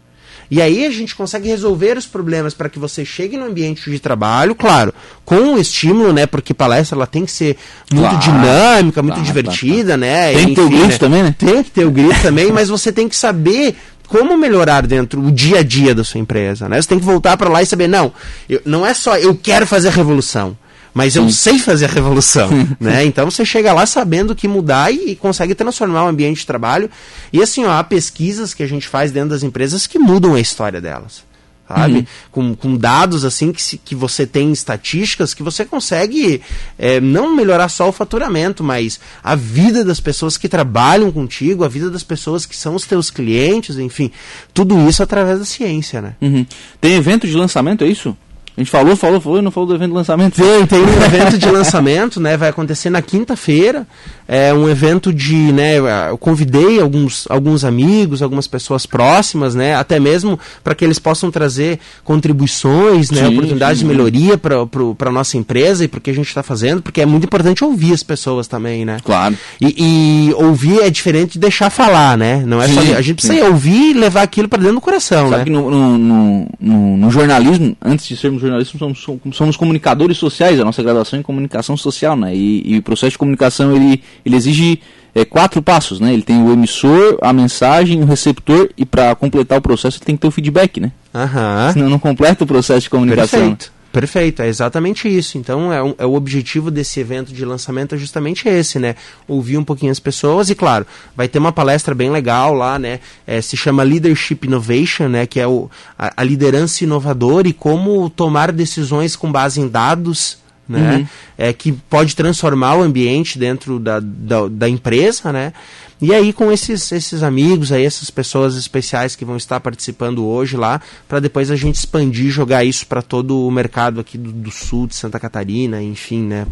E 0.52 0.62
aí 0.62 0.86
a 0.86 0.90
gente 0.90 1.16
consegue 1.16 1.48
resolver 1.48 1.96
os 1.96 2.08
problemas 2.08 2.56
para 2.56 2.70
que 2.70 2.80
você 2.80 3.06
chegue 3.06 3.38
no 3.38 3.46
ambiente 3.46 3.90
de 3.90 4.00
trabalho, 4.00 4.56
claro, 4.56 4.94
com 5.24 5.36
um 5.36 5.60
estímulo, 5.60 6.12
né? 6.12 6.26
Porque 6.26 6.56
palestra 6.56 6.98
ela 6.98 7.06
tem 7.06 7.24
que 7.24 7.32
ser 7.32 7.56
muito 7.92 8.10
claro, 8.10 8.20
dinâmica, 8.20 9.04
muito 9.04 9.16
claro, 9.16 9.28
divertida, 9.28 9.98
claro. 9.98 10.02
né? 10.02 10.34
Tem 10.34 10.48
que 10.48 10.56
ter 10.56 10.62
o 10.62 10.70
grito 10.70 10.88
né? 10.88 10.98
também, 10.98 11.24
né? 11.24 11.36
Tem 11.38 11.64
que 11.64 11.72
ter 11.72 11.86
o 11.86 11.92
grito 11.92 12.22
também, 12.22 12.52
mas 12.52 12.68
você 12.68 12.92
tem 12.92 13.08
que 13.08 13.16
saber 13.16 13.76
como 14.08 14.36
melhorar 14.36 14.88
dentro 14.88 15.24
o 15.24 15.32
dia 15.32 15.60
a 15.60 15.64
dia 15.64 15.94
da 15.94 16.04
sua 16.04 16.20
empresa, 16.20 16.68
né? 16.68 16.82
Você 16.82 16.88
tem 16.88 17.00
que 17.00 17.06
voltar 17.06 17.38
para 17.38 17.48
lá 17.48 17.62
e 17.62 17.66
saber, 17.68 17.88
não, 17.88 18.12
eu, 18.50 18.60
não 18.66 18.84
é 18.84 18.96
só 18.96 19.18
eu 19.18 19.36
quero 19.36 19.68
fazer 19.68 19.90
a 19.90 19.92
revolução 19.92 20.58
mas 20.94 21.16
eu 21.16 21.30
sei 21.30 21.60
fazer 21.60 21.86
a 21.86 21.90
revolução, 21.90 22.50
né? 22.80 23.06
Então 23.06 23.30
você 23.30 23.46
chega 23.46 23.74
lá 23.74 23.86
sabendo 23.86 24.36
que 24.36 24.48
mudar 24.48 24.92
e, 24.92 25.12
e, 25.12 25.16
consegue 25.16 25.56
transformar 25.56 26.06
o 26.06 26.08
ambiente 26.08 26.40
de 26.40 26.46
trabalho. 26.46 26.90
E 27.32 27.42
assim, 27.42 27.66
ó, 27.66 27.72
há 27.72 27.84
pesquisas 27.84 28.54
que 28.54 28.64
a 28.64 28.68
gente 28.68 28.88
faz 28.88 29.12
dentro 29.12 29.30
das 29.30 29.44
empresas 29.44 29.88
que 29.88 30.00
mudam 30.00 30.36
a 30.36 30.40
história 30.40 30.82
delas. 30.82 31.30
Sabe? 31.70 31.98
Uhum. 31.98 32.06
Com, 32.32 32.56
com 32.56 32.76
dados 32.76 33.24
assim 33.24 33.52
que, 33.52 33.62
se, 33.62 33.78
que 33.78 33.94
você 33.94 34.26
tem 34.26 34.52
estatísticas 34.52 35.36
que 35.36 35.44
você 35.44 35.64
consegue 35.64 36.42
é, 36.80 37.00
não 37.00 37.36
melhorar 37.36 37.70
só 37.70 37.88
o 37.88 37.92
faturamento, 37.92 38.64
mas 38.64 39.00
a 39.24 39.36
vida 39.36 39.86
das 39.86 40.00
pessoas 40.00 40.36
que 40.36 40.50
trabalham 40.50 41.12
contigo, 41.12 41.64
a 41.64 41.68
vida 41.68 41.92
das 41.92 42.02
pessoas 42.02 42.44
que 42.44 42.58
são 42.58 42.74
os 42.74 42.88
teus 42.88 43.12
clientes, 43.12 43.78
enfim, 43.78 44.12
tudo 44.52 44.90
isso 44.90 45.04
através 45.04 45.38
da 45.38 45.46
ciência, 45.46 46.02
né? 46.02 46.16
Uhum. 46.20 46.44
Tem 46.82 46.96
evento 46.96 47.28
de 47.28 47.36
lançamento, 47.36 47.84
é 47.84 47.88
isso? 47.88 48.18
A 48.60 48.62
gente 48.62 48.72
falou, 48.72 48.94
falou, 48.98 49.22
falou 49.22 49.40
e 49.40 49.42
não 49.42 49.52
falou 49.52 49.70
do 49.70 49.76
evento 49.76 49.92
de 49.92 49.96
lançamento. 49.96 50.36
Tem, 50.36 50.66
tem 50.66 50.80
um 50.82 51.02
evento 51.06 51.38
de 51.38 51.50
lançamento, 51.50 52.20
né? 52.20 52.36
Vai 52.36 52.50
acontecer 52.50 52.90
na 52.90 53.02
quinta-feira. 53.02 53.88
É 54.28 54.54
um 54.54 54.68
evento 54.70 55.14
de, 55.14 55.34
né? 55.34 55.78
Eu 56.10 56.18
convidei 56.18 56.78
alguns, 56.82 57.26
alguns 57.30 57.64
amigos, 57.64 58.22
algumas 58.22 58.48
pessoas 58.48 58.86
próximas, 58.86 59.56
né? 59.56 59.76
Até 59.76 59.98
mesmo 59.98 60.38
para 60.62 60.76
que 60.76 60.84
eles 60.84 61.00
possam 61.00 61.32
trazer 61.32 61.80
contribuições, 62.04 63.10
né? 63.12 63.22
Sim, 63.28 63.28
Oportunidades 63.38 63.80
sim. 63.80 63.86
de 63.88 63.92
melhoria 63.92 64.38
para 64.38 64.58
a 64.58 65.12
nossa 65.12 65.38
empresa 65.38 65.86
e 65.86 65.88
para 65.88 65.98
o 65.98 66.02
que 66.02 66.10
a 66.10 66.14
gente 66.14 66.28
está 66.28 66.44
fazendo, 66.44 66.82
porque 66.82 67.00
é 67.00 67.06
muito 67.06 67.24
importante 67.24 67.64
ouvir 67.64 67.94
as 67.94 68.04
pessoas 68.04 68.46
também, 68.46 68.84
né? 68.84 68.98
Claro. 69.06 69.38
E, 69.62 70.30
e 70.30 70.34
ouvir 70.34 70.82
é 70.82 70.90
diferente 70.90 71.34
de 71.34 71.40
deixar 71.40 71.70
falar, 71.70 72.18
né? 72.18 72.44
Não 72.46 72.62
é 72.62 72.68
Sim, 72.68 72.74
só 72.74 72.82
a 72.98 73.02
gente 73.02 73.16
precisa 73.16 73.46
ouvir 73.48 73.92
e 73.92 73.94
levar 73.94 74.22
aquilo 74.24 74.50
para 74.50 74.60
dentro 74.60 74.76
do 74.76 74.82
coração, 74.82 75.30
Sabe 75.30 75.38
né? 75.38 75.44
que 75.46 75.50
no, 75.50 75.72
no, 75.72 75.98
no, 75.98 76.48
no- 76.60 76.98
no 76.98 77.10
jornalismo, 77.10 77.76
antes 77.82 78.06
de 78.06 78.18
sermos 78.18 78.42
jornalistas, 78.50 78.80
somos, 78.80 79.36
somos- 79.36 79.58
comunicadores 79.58 80.18
sociais, 80.18 80.60
a 80.60 80.66
nossa 80.66 80.82
graduação 80.84 81.18
é 81.18 81.20
em 81.20 81.24
comunicação 81.24 81.78
social, 81.78 82.16
né? 82.16 82.36
E, 82.36 82.74
e 82.74 82.78
o 82.78 82.82
processo 82.84 83.12
de 83.12 83.18
comunicação, 83.18 83.76
ele, 83.76 84.02
ele 84.26 84.36
exige 84.36 84.80
é, 85.16 85.24
quatro 85.26 85.62
passos, 85.62 86.00
né? 86.00 86.14
Ele 86.14 86.22
tem 86.24 86.42
o 86.44 86.52
emissor, 86.52 87.18
a 87.22 87.32
mensagem, 87.34 88.02
o 88.02 88.06
receptor, 88.06 88.70
e 88.78 88.86
para 88.86 89.16
completar 89.16 89.58
o 89.58 89.62
processo 89.62 89.98
ele 89.98 90.06
tem 90.06 90.16
que 90.16 90.22
ter 90.22 90.28
o 90.28 90.32
feedback, 90.32 90.80
né? 90.80 90.92
Aham. 91.14 91.72
Senão 91.74 91.90
não 91.90 92.00
completa 92.00 92.44
o 92.44 92.48
processo 92.48 92.82
de 92.82 92.90
comunicação. 92.90 93.40
Perfeito. 93.40 93.72
Perfeito, 93.92 94.42
é 94.44 94.48
exatamente 94.48 95.08
isso. 95.08 95.38
Então, 95.38 95.74
é, 95.74 95.82
um- 95.82 95.96
é 95.98 96.06
o 96.06 96.14
objetivo 96.14 96.70
desse 96.70 97.00
evento 97.00 97.34
de 97.34 97.44
lançamento 97.44 97.96
é 97.96 97.98
justamente 97.98 98.48
esse, 98.48 98.78
né? 98.78 98.96
Ouvir 99.28 99.58
um 99.58 99.64
pouquinho 99.64 99.92
as 99.92 100.00
pessoas 100.00 100.50
e, 100.52 100.56
claro, 100.56 100.86
vai 101.16 101.28
ter 101.28 101.40
uma 101.40 101.52
palestra 101.52 101.96
bem 101.96 102.12
legal 102.12 102.54
lá, 102.54 102.78
né? 102.78 103.00
É, 103.26 103.42
se 103.42 103.58
chama 103.58 103.82
Leadership 103.82 104.46
Innovation, 104.46 105.08
né? 105.08 105.26
Que 105.26 105.40
é 105.40 105.48
o, 105.48 105.70
a, 105.98 106.14
a 106.18 106.24
liderança 106.24 106.84
inovadora 106.84 107.48
e 107.48 107.54
como 107.54 108.10
tomar 108.12 108.52
decisões 108.52 109.16
com 109.16 109.32
base 109.32 109.60
em 109.60 109.68
dados, 109.68 110.38
né? 110.68 110.98
Uhum. 110.98 111.08
É, 111.36 111.52
que 111.52 111.72
pode 111.72 112.16
transformar 112.16 112.76
o 112.76 112.84
ambiente 112.84 113.40
dentro 113.40 113.80
da, 113.80 114.00
da, 114.00 114.48
da 114.48 114.70
empresa, 114.70 115.34
né? 115.34 115.52
E 116.02 116.14
aí 116.14 116.32
com 116.32 116.50
esses, 116.52 116.92
esses 116.94 117.24
amigos, 117.24 117.72
aí 117.72 117.84
essas 117.86 118.10
pessoas 118.10 118.56
especiais 118.56 119.16
que 119.18 119.26
vão 119.26 119.36
estar 119.36 119.60
participando 119.60 120.26
hoje 120.26 120.56
lá, 120.56 120.80
para 121.08 121.20
depois 121.20 121.52
a 121.52 121.56
gente 121.58 121.76
expandir 121.76 122.28
e 122.28 122.30
jogar 122.30 122.64
isso 122.64 122.88
para 122.88 123.02
todo 123.02 123.46
o 123.46 123.52
mercado 123.52 124.00
aqui 124.00 124.18
do, 124.18 124.32
do 124.32 124.50
sul 124.50 124.88
de 124.88 124.96
Santa 124.96 125.20
Catarina, 125.20 125.82
enfim, 125.84 126.22
né, 126.24 126.48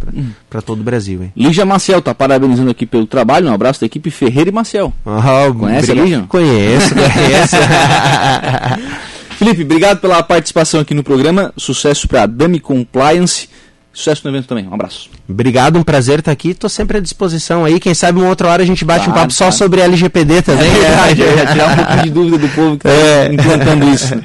para 0.49 0.61
todo 0.61 0.81
o 0.81 0.83
Brasil. 0.83 1.23
Hein? 1.23 1.31
Lígia 1.35 1.65
Maciel 1.65 2.01
tá 2.01 2.13
parabenizando 2.13 2.71
aqui 2.71 2.85
pelo 2.85 3.07
trabalho. 3.07 3.47
Um 3.49 3.53
abraço 3.53 3.79
da 3.79 3.85
equipe 3.85 4.11
Ferreira 4.11 4.49
e 4.49 4.53
Maciel. 4.53 4.91
Ah, 5.05 5.47
Conhece 5.57 5.91
a 5.91 5.93
obri- 5.93 6.03
Lígia? 6.03 6.25
Conheço, 6.27 6.89
conheço. 6.93 7.55
Felipe, 9.37 9.61
obrigado 9.63 9.99
pela 9.99 10.21
participação 10.23 10.79
aqui 10.81 10.93
no 10.93 11.03
programa. 11.03 11.53
Sucesso 11.55 12.07
para 12.07 12.25
Dami 12.25 12.59
Compliance. 12.59 13.47
Sucesso 13.97 14.21
no 14.25 14.29
evento 14.29 14.45
também. 14.47 14.67
Um 14.67 14.75
abraço. 14.75 15.09
Obrigado, 15.27 15.79
um 15.79 15.81
prazer 15.81 16.19
estar 16.19 16.31
aqui. 16.31 16.49
Estou 16.49 16.69
sempre 16.69 16.97
à 16.97 16.99
disposição 16.99 17.65
aí. 17.65 17.79
Quem 17.79 17.95
sabe 17.95 18.19
uma 18.19 18.29
outra 18.29 18.47
hora 18.47 18.61
a 18.61 18.65
gente 18.65 18.85
bate 18.85 19.09
um 19.09 19.11
Claro, 19.11 19.21
papo 19.21 19.33
um 23.33 23.65
pouquinho 23.65 24.13